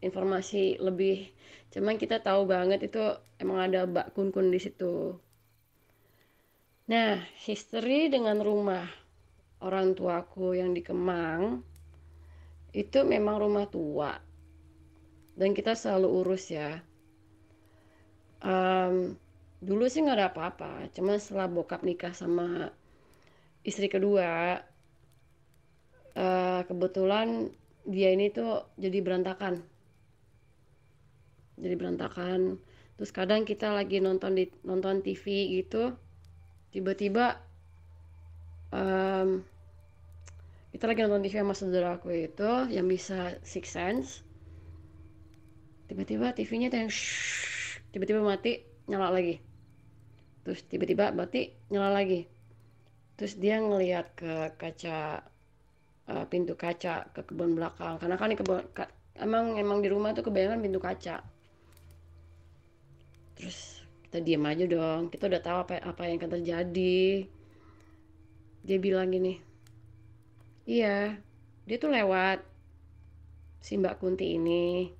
informasi 0.00 0.80
lebih. 0.80 1.28
Cuman 1.72 2.00
kita 2.00 2.20
tahu 2.20 2.48
banget 2.48 2.88
itu 2.88 3.00
emang 3.36 3.68
ada 3.68 3.84
Mbak 3.84 4.16
Kun 4.16 4.28
Kun 4.32 4.48
di 4.48 4.60
situ 4.60 5.16
Nah, 6.84 7.16
history 7.40 8.12
dengan 8.12 8.44
rumah 8.44 8.84
orang 9.64 9.96
tuaku 9.96 10.52
yang 10.52 10.76
di 10.76 10.84
Kemang 10.84 11.64
itu 12.76 13.00
memang 13.08 13.40
rumah 13.40 13.64
tua 13.64 14.12
dan 15.32 15.56
kita 15.56 15.72
selalu 15.72 16.08
urus 16.20 16.52
ya. 16.52 16.84
Um, 18.44 19.16
dulu 19.64 19.88
sih 19.88 20.04
nggak 20.04 20.18
ada 20.20 20.28
apa-apa, 20.28 20.92
cuma 20.92 21.16
setelah 21.16 21.48
bokap 21.48 21.80
nikah 21.88 22.12
sama 22.12 22.68
istri 23.64 23.88
kedua, 23.88 24.60
uh, 26.20 26.60
kebetulan 26.68 27.48
dia 27.88 28.12
ini 28.12 28.28
tuh 28.28 28.60
jadi 28.76 29.00
berantakan, 29.00 29.64
jadi 31.56 31.80
berantakan. 31.80 32.60
Terus 33.00 33.08
kadang 33.08 33.48
kita 33.48 33.72
lagi 33.72 34.04
nonton 34.04 34.36
di 34.36 34.52
nonton 34.68 35.00
TV 35.00 35.48
gitu, 35.64 36.03
tiba-tiba 36.74 37.38
um, 38.74 39.46
kita 40.74 40.90
lagi 40.90 41.06
nonton 41.06 41.22
TV 41.22 41.38
sama 41.38 41.54
saudara 41.54 41.94
aku 41.94 42.10
itu 42.10 42.50
yang 42.66 42.90
bisa 42.90 43.38
six 43.46 43.70
sense. 43.70 44.26
Tiba-tiba 45.86 46.34
TV-nya 46.34 46.74
yang 46.74 46.90
tiba-tiba 47.94 48.18
mati 48.18 48.66
nyala 48.90 49.14
lagi. 49.14 49.38
Terus 50.42 50.66
tiba-tiba 50.66 51.14
mati 51.14 51.54
nyala 51.70 51.94
lagi. 51.94 52.26
Terus 53.14 53.38
dia 53.38 53.62
ngelihat 53.62 54.18
ke 54.18 54.58
kaca 54.58 55.22
uh, 56.10 56.26
pintu 56.26 56.58
kaca 56.58 57.06
ke 57.14 57.22
kebun 57.22 57.54
belakang. 57.54 58.02
Karena 58.02 58.18
kan 58.18 58.34
di 58.34 58.38
kebun 58.42 58.66
ka, 58.74 58.90
emang 59.14 59.54
emang 59.54 59.78
di 59.78 59.86
rumah 59.86 60.10
tuh 60.10 60.26
kebanyakan 60.26 60.58
pintu 60.58 60.82
kaca. 60.82 61.22
Terus 63.38 63.83
kita 64.14 64.22
diam 64.22 64.46
aja 64.46 64.62
dong. 64.70 65.10
Kita 65.10 65.26
udah 65.26 65.42
tahu 65.42 65.58
apa 65.66 65.74
apa 65.82 66.06
yang 66.06 66.22
akan 66.22 66.38
terjadi. 66.38 67.26
Dia 68.62 68.78
bilang 68.78 69.10
gini 69.10 69.42
iya 70.70 71.18
dia 71.66 71.76
tuh 71.82 71.90
lewat 71.90 72.38
si 73.58 73.74
Mbak 73.74 73.98
Kunti 73.98 74.38
ini. 74.38 74.94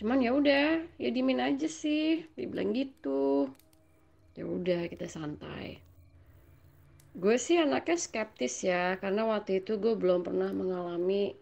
Cuman 0.00 0.24
ya 0.24 0.32
udah 0.32 0.80
ya 0.96 1.08
dimin 1.12 1.44
aja 1.44 1.68
sih. 1.68 2.24
Dia 2.32 2.48
bilang 2.48 2.72
gitu. 2.72 3.52
Ya 4.32 4.48
udah 4.48 4.88
kita 4.88 5.12
santai. 5.12 5.84
Gue 7.12 7.36
sih 7.36 7.60
anaknya 7.60 8.00
skeptis 8.00 8.64
ya 8.64 8.96
karena 8.96 9.28
waktu 9.28 9.60
itu 9.60 9.76
gue 9.76 9.92
belum 9.92 10.24
pernah 10.24 10.56
mengalami 10.56 11.36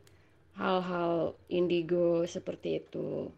hal-hal 0.59 1.39
indigo 1.47 2.27
seperti 2.27 2.83
itu 2.83 3.31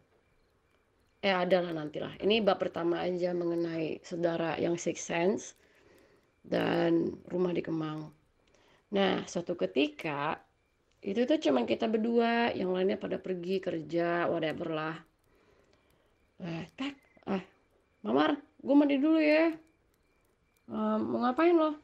eh 1.24 1.34
ada 1.34 1.64
lah 1.64 1.72
nantilah. 1.72 2.20
Ini 2.20 2.44
bab 2.44 2.60
pertama 2.60 3.00
aja 3.00 3.32
mengenai 3.32 4.00
saudara 4.04 4.56
yang 4.60 4.76
six 4.76 5.00
sense 5.04 5.56
dan 6.44 7.16
rumah 7.32 7.52
di 7.56 7.62
Kemang. 7.64 8.12
Nah 8.92 9.24
suatu 9.24 9.56
ketika 9.56 10.38
itu 11.00 11.24
tuh 11.24 11.38
cuman 11.40 11.64
kita 11.64 11.88
berdua. 11.88 12.52
Yang 12.52 12.70
lainnya 12.72 12.98
pada 13.00 13.16
pergi 13.16 13.62
kerja 13.62 14.28
whatever 14.28 14.68
lah. 14.72 14.96
Eh 16.42 16.64
tak 16.76 16.94
ah 17.26 17.42
mamar 18.04 18.36
gue 18.36 18.74
mandi 18.76 18.96
dulu 19.00 19.20
ya. 19.22 19.54
Um, 20.66 21.14
mau 21.14 21.22
ngapain 21.22 21.54
lo? 21.54 21.78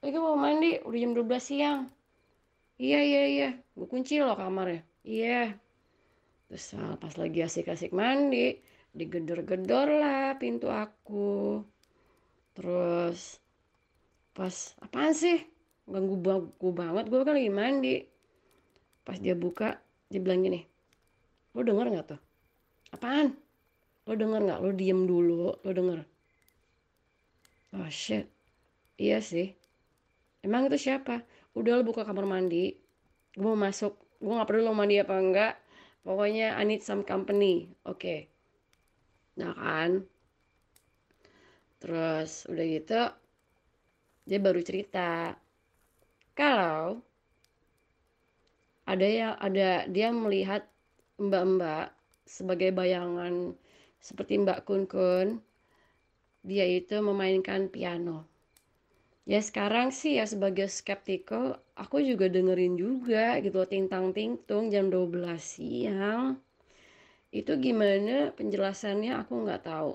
Eh, 0.00 0.08
mau 0.16 0.32
mandi, 0.32 0.80
udah 0.80 0.96
jam 0.96 1.12
12 1.12 1.44
siang. 1.44 1.80
Iya, 2.80 3.04
iya, 3.04 3.22
iya. 3.28 3.48
Gue 3.76 3.84
kunci 3.84 4.16
lo 4.24 4.32
kamarnya. 4.32 4.80
Iya 5.04 5.60
terus 6.50 6.74
uh, 6.74 6.98
pas 6.98 7.14
lagi 7.14 7.46
asik-asik 7.46 7.94
mandi 7.94 8.58
digedor-gedor 8.90 9.86
lah 10.02 10.34
pintu 10.34 10.66
aku. 10.66 11.62
Terus 12.58 13.38
pas 14.34 14.74
apaan 14.82 15.14
sih? 15.14 15.38
Ganggu 15.86 16.18
gue 16.58 16.72
banget 16.74 17.06
gue 17.06 17.20
kan 17.22 17.34
lagi 17.38 17.52
mandi. 17.54 17.96
Pas 19.06 19.14
dia 19.14 19.38
buka 19.38 19.78
dia 20.10 20.18
bilang 20.18 20.42
gini 20.42 20.66
lo 21.54 21.62
denger 21.66 21.86
nggak 21.90 22.06
tuh? 22.14 22.20
Apaan? 22.94 23.34
Lo 24.06 24.12
denger 24.14 24.40
nggak? 24.42 24.58
Lo 24.62 24.70
diem 24.74 25.06
dulu 25.06 25.54
lo 25.54 25.70
denger. 25.70 26.02
Oh 27.78 27.90
shit. 27.90 28.26
Iya 28.98 29.22
sih. 29.22 29.54
Emang 30.42 30.66
itu 30.66 30.90
siapa? 30.90 31.22
Udah 31.54 31.78
lo 31.78 31.82
buka 31.86 32.02
kamar 32.02 32.26
mandi. 32.26 32.74
Gue 33.34 33.46
mau 33.46 33.58
masuk. 33.58 33.94
Gue 34.18 34.34
nggak 34.34 34.50
perlu 34.50 34.66
lo 34.66 34.74
mandi 34.74 34.98
apa 34.98 35.14
enggak 35.14 35.54
pokoknya 36.06 36.56
I 36.56 36.64
need 36.64 36.82
some 36.84 37.02
company. 37.06 37.72
Oke. 37.84 37.98
Okay. 37.98 38.20
nah 39.40 39.56
kan? 39.56 40.04
Terus 41.80 42.44
udah 42.50 42.64
gitu 42.66 43.00
dia 44.28 44.38
baru 44.38 44.60
cerita. 44.60 45.34
Kalau 46.36 47.00
ada 48.84 49.06
ya 49.06 49.38
ada 49.38 49.86
dia 49.86 50.10
melihat 50.10 50.66
mbak-mbak 51.20 51.94
sebagai 52.26 52.70
bayangan 52.70 53.54
seperti 54.00 54.40
Mbak 54.40 54.64
Kun 54.64 54.82
Kun 54.88 55.28
dia 56.40 56.64
itu 56.64 56.96
memainkan 57.04 57.68
piano 57.68 58.24
ya 59.28 59.40
sekarang 59.40 59.92
sih 59.92 60.16
ya 60.16 60.24
sebagai 60.24 60.68
skeptical 60.68 61.60
aku 61.76 62.00
juga 62.04 62.28
dengerin 62.28 62.76
juga 62.76 63.40
gitu 63.44 63.60
tintang 63.68 64.12
tingtung 64.16 64.72
jam 64.72 64.88
12 64.88 65.40
siang. 65.40 66.40
Itu 67.30 67.56
gimana 67.62 68.34
penjelasannya 68.34 69.14
aku 69.20 69.46
nggak 69.46 69.62
tahu. 69.64 69.94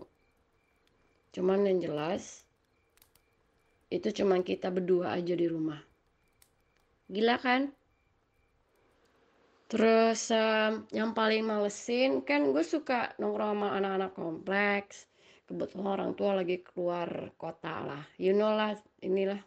Cuman 1.36 1.68
yang 1.68 1.80
jelas 1.84 2.46
itu 3.92 4.10
cuman 4.24 4.42
kita 4.42 4.72
berdua 4.72 5.14
aja 5.14 5.36
di 5.36 5.46
rumah. 5.46 5.78
Gila 7.12 7.38
kan? 7.38 7.70
Terus 9.66 10.30
um, 10.30 10.86
yang 10.94 11.12
paling 11.18 11.44
malesin 11.46 12.22
kan 12.22 12.54
gue 12.54 12.62
suka 12.62 13.14
nongkrong 13.18 13.58
sama 13.58 13.68
anak-anak 13.78 14.12
kompleks. 14.14 15.10
Kebetulan 15.46 15.88
orang 15.88 16.12
tua 16.18 16.34
lagi 16.34 16.62
keluar 16.62 17.34
kota 17.38 17.86
lah. 17.86 18.04
You 18.18 18.34
know 18.34 18.50
lah, 18.54 18.74
inilah 19.02 19.38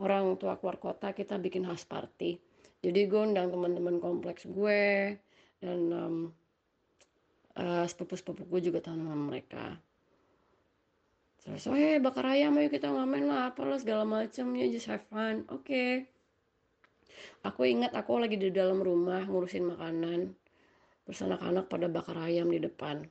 orang 0.00 0.36
tua 0.36 0.60
keluar 0.60 0.76
kota 0.76 1.16
kita 1.16 1.40
bikin 1.40 1.64
house 1.64 1.88
party. 1.88 2.36
Jadi 2.84 3.00
gue 3.08 3.20
undang 3.20 3.50
teman-teman 3.50 3.98
kompleks 3.98 4.46
gue 4.46 5.16
dan 5.58 5.80
um, 5.90 6.16
uh, 7.58 7.84
sepupu-sepupu 7.88 8.46
gue 8.46 8.70
juga 8.70 8.84
nama 8.92 9.16
mereka. 9.16 9.74
Terus, 11.42 11.64
oh 11.66 11.74
hey, 11.74 11.96
bakar 11.98 12.28
ayam 12.28 12.60
ayo 12.60 12.68
kita 12.68 12.92
ngamen 12.92 13.24
lah, 13.24 13.50
apa 13.50 13.64
lah 13.64 13.80
segala 13.80 14.04
macam 14.04 14.52
ya 14.52 14.68
just 14.68 14.86
have 14.86 15.02
fun. 15.08 15.48
Oke. 15.48 15.64
Okay 15.64 15.90
aku 17.46 17.66
ingat 17.68 17.94
aku 17.94 18.18
lagi 18.18 18.36
di 18.38 18.50
dalam 18.50 18.82
rumah 18.82 19.22
ngurusin 19.26 19.74
makanan 19.74 20.34
terus 21.06 21.20
anak-anak 21.24 21.70
pada 21.70 21.86
bakar 21.88 22.16
ayam 22.20 22.50
di 22.50 22.60
depan 22.60 23.02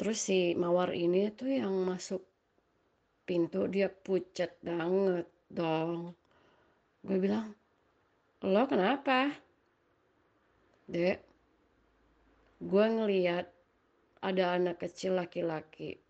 terus 0.00 0.16
si 0.16 0.56
mawar 0.56 0.96
ini 0.96 1.28
tuh 1.28 1.60
yang 1.60 1.76
masuk 1.84 2.24
pintu 3.28 3.68
dia 3.68 3.92
pucat 3.92 4.56
banget 4.64 5.28
dong. 5.52 6.16
Gue 7.04 7.20
bilang 7.20 7.52
lo 8.40 8.64
kenapa? 8.64 9.28
Dek 10.88 11.20
gue 12.64 12.84
ngeliat 12.88 13.44
ada 14.24 14.56
anak 14.56 14.80
kecil 14.88 15.20
laki-laki 15.20 16.00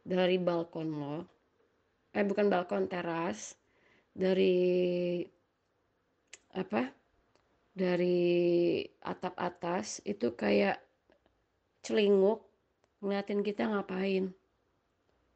dari 0.00 0.40
balkon 0.40 0.88
lo 0.88 1.18
eh 2.16 2.24
bukan 2.24 2.48
balkon 2.48 2.88
teras 2.88 3.60
dari 4.16 5.20
apa 6.56 6.88
dari 7.76 8.82
atap 9.04 9.36
atas 9.36 10.00
itu 10.08 10.32
kayak 10.32 10.80
celinguk 11.84 12.49
ngeliatin 13.00 13.40
kita 13.40 13.68
ngapain? 13.68 14.32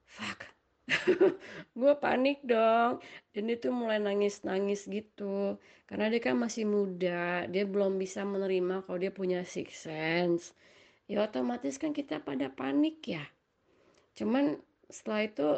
Fuck. 0.04 0.46
Gue 1.78 1.92
panik 1.96 2.44
dong. 2.44 3.00
Dan 3.32 3.44
itu 3.48 3.72
mulai 3.72 3.98
nangis-nangis 3.98 4.84
gitu. 4.86 5.56
Karena 5.88 6.12
dia 6.12 6.20
kan 6.20 6.36
masih 6.36 6.68
muda 6.68 7.48
dia 7.48 7.64
belum 7.64 7.96
bisa 7.96 8.22
menerima 8.24 8.84
kalau 8.84 8.98
dia 9.00 9.12
punya 9.12 9.42
six 9.42 9.88
sense. 9.88 10.52
Ya 11.08 11.24
otomatis 11.24 11.76
kan 11.76 11.92
kita 11.92 12.20
pada 12.20 12.52
panik 12.52 13.04
ya. 13.04 13.24
Cuman 14.16 14.60
setelah 14.88 15.22
itu 15.24 15.48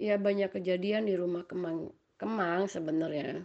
ya 0.00 0.16
banyak 0.16 0.50
kejadian 0.52 1.08
di 1.08 1.14
rumah 1.16 1.44
kemang 1.46 1.92
kemang 2.16 2.68
sebenarnya. 2.68 3.44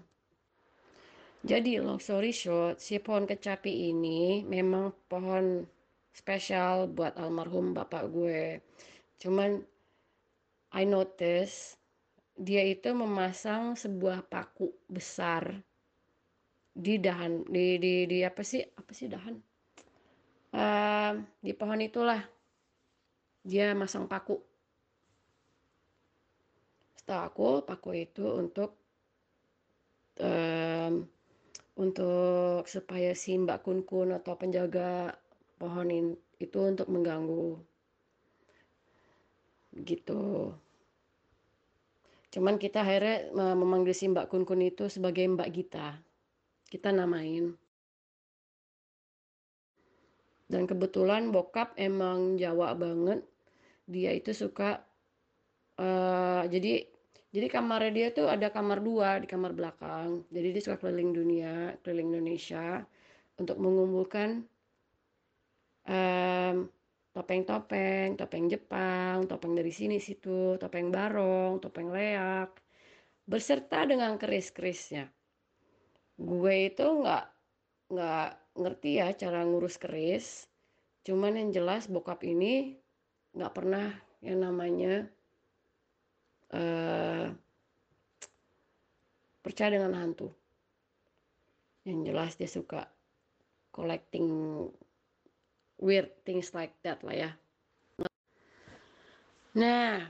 Jadi 1.48 1.80
long 1.80 2.02
story 2.02 2.34
short, 2.34 2.82
si 2.82 3.00
pohon 3.00 3.30
kecapi 3.30 3.94
ini 3.94 4.44
memang 4.44 4.92
pohon 5.08 5.64
spesial 6.18 6.90
buat 6.90 7.14
almarhum 7.22 7.78
bapak 7.78 8.10
gue. 8.10 8.58
Cuman 9.22 9.62
I 10.74 10.84
notice 10.90 11.78
dia 12.34 12.66
itu 12.66 12.90
memasang 12.94 13.78
sebuah 13.78 14.26
paku 14.26 14.74
besar 14.90 15.62
di 16.78 17.02
dahan 17.02 17.42
di 17.50 17.82
di 17.82 18.06
di 18.06 18.22
apa 18.22 18.46
sih 18.46 18.62
apa 18.62 18.92
sih 18.94 19.10
dahan 19.10 19.34
uh, 20.54 21.18
di 21.42 21.58
pohon 21.58 21.82
itulah 21.82 22.22
dia 23.42 23.74
masang 23.74 24.06
paku 24.06 24.38
setahu 27.02 27.26
aku 27.26 27.50
paku 27.66 27.90
itu 27.98 28.26
untuk 28.38 28.78
um, 30.22 31.10
untuk 31.82 32.70
supaya 32.70 33.18
si 33.18 33.34
Mbak 33.34 33.66
Kun 33.66 33.82
Kun 33.82 34.14
atau 34.14 34.38
penjaga 34.38 35.18
pohon 35.58 36.16
itu 36.38 36.60
untuk 36.62 36.88
mengganggu. 36.90 37.58
Gitu. 39.78 40.54
Cuman 42.34 42.62
kita 42.62 42.86
akhirnya 42.86 43.34
memanggil 43.34 43.98
si 43.98 44.06
Mbak 44.10 44.30
Kun 44.30 44.44
Kun 44.46 44.62
itu 44.62 44.86
sebagai 44.90 45.26
Mbak 45.26 45.50
Gita. 45.54 45.98
Kita 46.70 46.94
namain. 46.94 47.58
Dan 50.48 50.64
kebetulan 50.64 51.34
bokap 51.34 51.76
emang 51.76 52.40
Jawa 52.40 52.78
banget. 52.78 53.26
Dia 53.88 54.16
itu 54.16 54.32
suka 54.36 54.84
uh, 55.80 56.44
jadi 56.48 56.88
jadi 57.32 57.48
kamarnya 57.52 57.92
dia 57.92 58.08
tuh 58.16 58.28
ada 58.32 58.48
kamar 58.52 58.80
dua 58.80 59.20
di 59.20 59.28
kamar 59.28 59.52
belakang. 59.52 60.24
Jadi 60.32 60.48
dia 60.56 60.62
suka 60.64 60.78
keliling 60.80 61.12
dunia 61.16 61.76
keliling 61.84 62.16
Indonesia 62.16 62.84
untuk 63.40 63.60
mengumpulkan 63.60 64.44
um, 65.88 66.68
topeng-topeng 67.16 68.14
topeng 68.20 68.46
Jepang 68.46 69.26
topeng 69.26 69.58
dari 69.58 69.74
sini 69.74 69.98
situ 69.98 70.60
topeng 70.62 70.94
barong 70.94 71.58
topeng 71.64 71.90
leak 71.90 72.52
berserta 73.28 73.84
dengan 73.84 74.16
keris-kerisnya. 74.16 75.10
Gue 76.16 76.72
itu 76.72 76.86
nggak 76.86 77.26
nggak 77.92 78.30
ngerti 78.58 78.92
ya 79.00 79.08
cara 79.16 79.44
ngurus 79.48 79.80
keris 79.80 80.48
cuman 81.08 81.40
yang 81.40 81.50
jelas 81.56 81.88
bokap 81.88 82.20
ini 82.28 82.76
nggak 83.32 83.54
pernah 83.56 83.88
yang 84.20 84.44
namanya 84.44 85.08
uh, 86.52 87.32
percaya 89.40 89.80
dengan 89.80 89.96
hantu. 89.96 90.28
Yang 91.88 92.00
jelas 92.12 92.32
dia 92.36 92.50
suka 92.52 92.82
collecting 93.72 94.28
weird 95.78 96.10
things 96.28 96.54
like 96.54 96.74
that 96.82 97.02
lah 97.06 97.16
ya. 97.16 97.32
Nah 99.58 100.04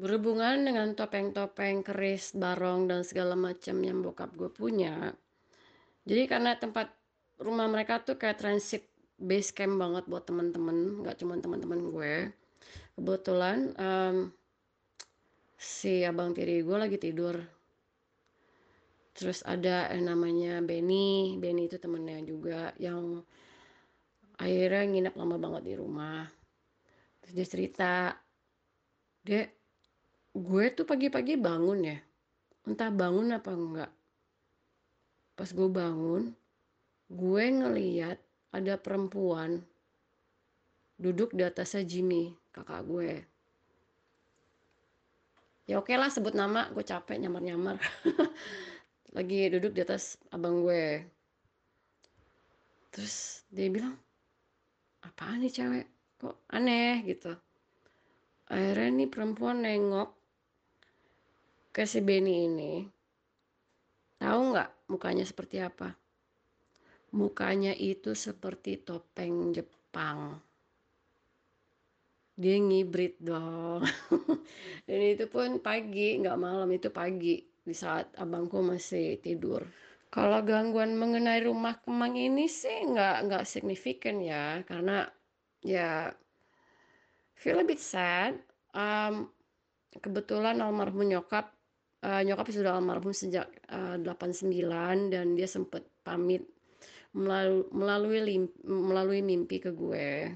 berhubungan 0.00 0.66
dengan 0.66 0.96
topeng-topeng 0.98 1.86
keris 1.86 2.34
barong 2.34 2.90
dan 2.90 3.06
segala 3.06 3.38
macam 3.38 3.76
yang 3.84 4.02
bokap 4.02 4.34
gue 4.34 4.50
punya 4.50 5.14
jadi 6.02 6.26
karena 6.26 6.58
tempat 6.58 6.90
rumah 7.38 7.70
mereka 7.70 8.02
tuh 8.02 8.18
kayak 8.18 8.42
transit 8.42 8.82
base 9.22 9.54
camp 9.54 9.78
banget 9.78 10.02
buat 10.10 10.26
teman-teman 10.26 11.02
nggak 11.06 11.16
cuma 11.22 11.38
teman-teman 11.38 11.80
gue. 11.94 12.14
Kebetulan 12.98 13.70
um, 13.78 14.16
si 15.54 16.02
abang 16.02 16.34
tiri 16.34 16.66
gue 16.66 16.74
lagi 16.78 16.98
tidur. 16.98 17.38
Terus 19.14 19.46
ada 19.46 19.94
yang 19.94 20.10
namanya 20.10 20.58
Benny. 20.58 21.38
Benny 21.38 21.70
itu 21.70 21.78
temennya 21.78 22.18
juga 22.26 22.74
yang 22.82 23.22
akhirnya 24.38 24.84
nginep 24.88 25.14
lama 25.16 25.36
banget 25.36 25.62
di 25.68 25.74
rumah. 25.76 26.24
Terus 27.22 27.32
dia 27.34 27.46
cerita 27.46 27.92
dek 29.22 29.48
gue 30.32 30.64
tuh 30.72 30.86
pagi-pagi 30.88 31.36
bangun 31.36 31.80
ya. 31.92 31.98
Entah 32.64 32.88
bangun 32.88 33.34
apa 33.34 33.50
enggak. 33.52 33.92
Pas 35.36 35.48
gue 35.50 35.68
bangun 35.68 36.32
gue 37.12 37.44
ngeliat 37.44 38.16
ada 38.56 38.80
perempuan 38.80 39.60
duduk 40.96 41.36
di 41.36 41.44
atasnya 41.44 41.84
Jimmy 41.84 42.32
kakak 42.52 42.84
gue. 42.88 43.12
Ya 45.68 45.78
oke 45.78 45.88
okay 45.88 45.96
lah 46.00 46.08
sebut 46.08 46.34
nama 46.34 46.68
gue 46.72 46.84
capek 46.84 47.22
nyamar 47.22 47.42
nyamar 47.44 47.76
lagi 49.16 49.52
duduk 49.52 49.76
di 49.76 49.80
atas 49.84 50.16
abang 50.32 50.64
gue. 50.64 51.04
Terus 52.92 53.44
dia 53.48 53.72
bilang 53.72 53.96
apaan 55.02 55.42
nih 55.42 55.52
cewek? 55.52 55.86
Kok 56.22 56.36
aneh 56.54 57.02
gitu. 57.06 57.34
Akhirnya 58.46 58.88
nih 58.94 59.08
perempuan 59.10 59.62
nengok 59.62 60.10
ke 61.74 61.82
si 61.88 61.98
Benny 62.04 62.46
ini. 62.46 62.74
Tahu 64.22 64.40
nggak 64.54 64.70
mukanya 64.92 65.26
seperti 65.26 65.58
apa? 65.58 65.90
Mukanya 67.12 67.74
itu 67.74 68.14
seperti 68.14 68.80
topeng 68.80 69.50
Jepang. 69.50 70.38
Dia 72.38 72.56
ngibrit 72.56 73.20
dong. 73.20 73.84
Dan 74.88 75.00
itu 75.04 75.28
pun 75.28 75.60
pagi 75.60 76.22
nggak 76.22 76.38
malam 76.38 76.70
itu 76.72 76.88
pagi. 76.88 77.42
Di 77.62 77.74
saat 77.78 78.10
abangku 78.18 78.58
masih 78.58 79.22
tidur 79.22 79.62
kalau 80.12 80.44
gangguan 80.44 80.92
mengenai 81.00 81.40
rumah 81.40 81.80
kemang 81.80 82.12
ini 82.20 82.44
sih 82.44 82.84
nggak 82.84 83.16
nggak 83.24 83.44
signifikan 83.48 84.20
ya 84.20 84.60
karena 84.68 85.08
ya 85.64 86.12
feel 87.32 87.56
a 87.56 87.64
bit 87.64 87.80
sad. 87.80 88.36
Um, 88.76 89.32
kebetulan 89.96 90.60
almarhum 90.60 91.08
nyokap 91.08 91.56
uh, 92.04 92.20
nyokap 92.20 92.44
sudah 92.52 92.76
almarhum 92.76 93.16
sejak 93.16 93.48
uh, 93.72 93.96
89 93.96 94.52
dan 95.08 95.32
dia 95.32 95.48
sempat 95.48 95.80
pamit 96.04 96.44
melalui 97.16 97.64
melalui, 97.72 98.36
melalui 98.68 99.20
mimpi 99.24 99.64
ke 99.64 99.72
gue. 99.72 100.28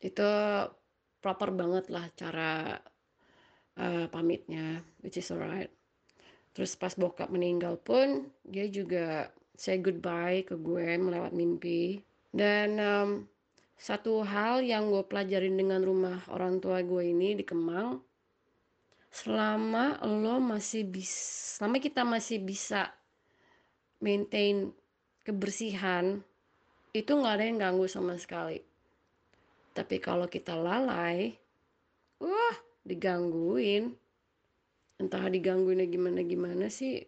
Itu 0.00 0.28
proper 1.20 1.52
banget 1.52 1.92
lah 1.92 2.08
cara 2.16 2.72
uh, 3.76 4.06
pamitnya 4.08 4.80
which 5.04 5.20
is 5.20 5.28
alright 5.28 5.75
terus 6.56 6.72
pas 6.72 6.96
bokap 6.96 7.28
meninggal 7.28 7.76
pun 7.76 8.32
dia 8.48 8.64
juga 8.72 9.28
say 9.52 9.76
goodbye 9.76 10.40
ke 10.48 10.56
gue 10.56 10.96
melewat 10.96 11.36
mimpi 11.36 12.00
dan 12.32 12.80
um, 12.80 13.10
satu 13.76 14.24
hal 14.24 14.64
yang 14.64 14.88
gue 14.88 15.04
pelajarin 15.04 15.60
dengan 15.60 15.84
rumah 15.84 16.24
orang 16.32 16.56
tua 16.64 16.80
gue 16.80 17.12
ini 17.12 17.36
di 17.36 17.44
Kemang 17.44 18.00
selama 19.12 20.00
lo 20.00 20.40
masih 20.40 20.88
bisa 20.88 21.60
selama 21.60 21.76
kita 21.76 22.08
masih 22.08 22.40
bisa 22.40 22.88
maintain 24.00 24.72
kebersihan 25.20 26.24
itu 26.96 27.12
nggak 27.12 27.34
ada 27.36 27.44
yang 27.44 27.58
ganggu 27.60 27.84
sama 27.84 28.16
sekali 28.16 28.64
tapi 29.76 30.00
kalau 30.00 30.24
kita 30.24 30.56
lalai, 30.56 31.36
wah 32.16 32.56
digangguin. 32.88 33.92
Entah 34.96 35.28
digangguinnya 35.28 35.86
gimana 35.88 36.20
gimana 36.24 36.66
sih. 36.72 37.04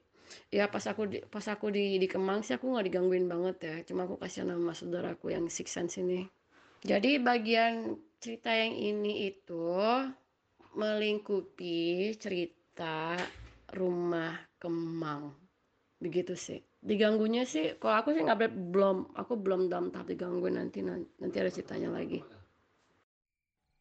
Ya 0.53 0.69
pas 0.69 0.85
aku 0.85 1.09
di, 1.09 1.19
pas 1.25 1.45
aku 1.49 1.73
di, 1.73 1.97
di 1.97 2.05
Kemang 2.05 2.45
sih 2.45 2.53
aku 2.57 2.69
nggak 2.69 2.87
digangguin 2.93 3.27
banget 3.33 3.57
ya. 3.65 3.75
Cuma 3.89 4.05
aku 4.05 4.21
kasih 4.21 4.45
nama 4.45 4.77
saudaraku 4.77 5.33
yang 5.33 5.49
Six 5.49 5.73
Sense 5.73 5.97
ini. 6.05 6.29
Jadi 6.85 7.17
bagian 7.19 7.97
cerita 8.21 8.53
yang 8.53 8.77
ini 8.77 9.33
itu 9.33 9.73
melingkupi 10.77 12.13
cerita 12.21 13.17
rumah 13.73 14.37
Kemang. 14.61 15.33
Begitu 15.99 16.37
sih. 16.37 16.61
Diganggunya 16.79 17.43
sih, 17.43 17.75
kalau 17.83 17.99
aku 17.99 18.15
sih 18.15 18.23
nggak 18.23 18.55
belum, 18.71 19.17
aku 19.19 19.35
belum 19.35 19.67
dalam 19.67 19.91
tahap 19.91 20.07
digangguin 20.13 20.55
nanti 20.61 20.85
nanti 20.87 21.37
ada 21.41 21.51
ceritanya 21.51 21.91
lagi. 21.91 22.23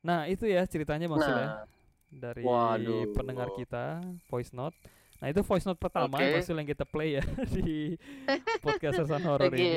Nah 0.07 0.25
itu 0.25 0.47
ya 0.49 0.63
ceritanya 0.65 1.05
maksudnya 1.11 1.47
nah. 1.53 1.76
Dari 2.11 2.43
Waduh. 2.43 3.13
pendengar 3.13 3.51
kita 3.55 4.01
voice 4.31 4.51
note. 4.55 4.75
Nah 5.17 5.27
itu 5.33 5.41
voice 5.41 5.65
note 5.65 5.79
pertama 5.81 6.17
okay. 6.17 6.37
maksud 6.37 6.53
yang 6.53 6.69
kita 6.69 6.85
play 6.85 7.17
ya 7.19 7.23
di 7.57 7.97
podcast 8.65 9.03
Sersan 9.03 9.23
Horror 9.25 9.51
okay. 9.51 9.57
ini. 9.57 9.71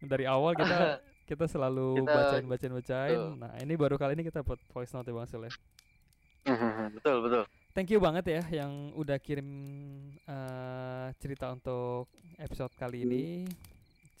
Dari 0.00 0.24
awal 0.24 0.56
kita 0.56 1.00
kita 1.30 1.44
selalu 1.46 2.02
kita, 2.02 2.10
bacain 2.10 2.44
bacain 2.48 2.72
bacain. 2.74 3.18
Betul. 3.18 3.38
Nah 3.38 3.52
ini 3.60 3.74
baru 3.76 3.94
kali 3.98 4.12
ini 4.18 4.24
kita 4.26 4.40
buat 4.42 4.60
voice 4.72 4.92
note 4.94 5.08
ya 5.10 5.14
bang 5.14 5.28
Sule. 5.28 5.50
betul 6.96 7.16
betul. 7.22 7.44
Thank 7.70 7.94
you 7.94 8.02
banget 8.02 8.26
ya 8.26 8.42
yang 8.64 8.90
udah 8.98 9.20
kirim 9.22 9.46
uh, 10.26 11.12
cerita 11.22 11.52
untuk 11.54 12.10
episode 12.40 12.72
kali 12.74 13.06
ini 13.06 13.46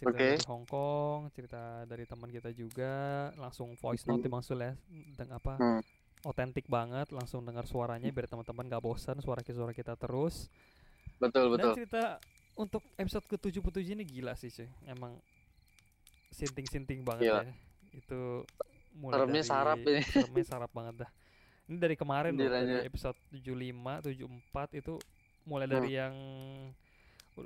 cerita 0.00 0.16
okay. 0.16 0.32
dari 0.32 0.48
Hong 0.48 0.64
Kong, 0.64 1.28
cerita 1.36 1.84
dari 1.84 2.08
teman 2.08 2.32
kita 2.32 2.48
juga, 2.56 3.28
langsung 3.36 3.76
voice 3.76 4.08
note 4.08 4.24
mm. 4.24 4.40
Sul 4.40 4.64
ya, 4.64 4.72
dengan 4.88 5.36
apa 5.36 5.60
mm. 5.60 5.99
Otentik 6.24 6.68
banget, 6.68 7.08
langsung 7.12 7.40
dengar 7.44 7.64
suaranya 7.64 8.08
biar 8.12 8.28
teman-teman 8.28 8.68
gak 8.68 8.82
bosan 8.84 9.16
suara 9.24 9.40
suara 9.40 9.72
kita 9.72 9.96
terus. 9.96 10.52
Betul 11.16 11.52
betul. 11.52 11.72
Dan 11.72 11.78
cerita 11.80 12.02
untuk 12.56 12.82
episode 13.00 13.24
ke 13.24 13.36
77 13.40 13.96
ini 13.96 14.04
gila 14.04 14.36
sih 14.36 14.52
cuy, 14.52 14.68
emang 14.84 15.16
sinting-sinting 16.32 17.00
banget 17.04 17.32
gila. 17.32 17.42
ya. 17.44 17.54
Itu 17.96 18.44
mulai 19.00 19.24
Seremnya 19.24 19.42
dari 19.42 19.50
sarap 19.50 19.78
ini. 19.80 20.02
Seremnya 20.12 20.44
sarap 20.44 20.70
banget 20.72 20.94
dah. 21.06 21.10
Ini 21.70 21.76
dari 21.78 21.94
kemarin 21.94 22.34
loh, 22.34 22.50
dari 22.50 22.82
episode 22.82 23.16
75, 23.30 24.10
74 24.10 24.80
itu 24.82 24.94
mulai 25.46 25.66
dari 25.70 25.94
hmm. 25.94 26.00
yang 26.02 26.14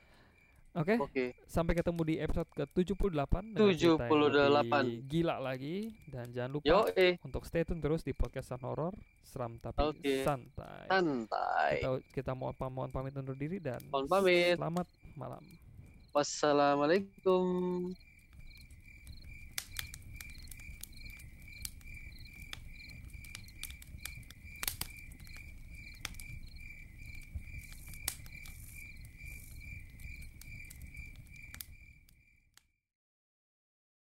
Oke. 0.73 0.85
Okay? 0.85 0.97
Okay. 1.01 1.29
Sampai 1.49 1.73
ketemu 1.73 2.01
di 2.05 2.15
episode 2.21 2.49
ke-78 2.53 3.57
78. 3.57 5.09
Gila 5.09 5.35
lagi 5.41 5.93
dan 6.09 6.29
jangan 6.29 6.51
lupa 6.53 6.65
Yo, 6.65 6.79
eh. 6.93 7.17
untuk 7.25 7.45
stay 7.49 7.65
tune 7.65 7.81
terus 7.81 8.05
di 8.05 8.13
podcast 8.13 8.53
San 8.53 8.61
Horror 8.61 8.93
Seram 9.25 9.57
tapi 9.57 9.81
okay. 9.81 10.21
santai. 10.25 10.85
Santai. 10.89 11.71
Kita 11.81 11.89
kita 12.13 12.31
mohon, 12.37 12.53
mohon 12.73 12.89
pamit 12.93 13.13
undur 13.17 13.37
diri 13.37 13.57
dan 13.57 13.81
mohon 13.89 14.05
pamit. 14.05 14.57
Selamat 14.57 14.87
malam. 15.17 15.43
Wassalamualaikum. 16.13 17.93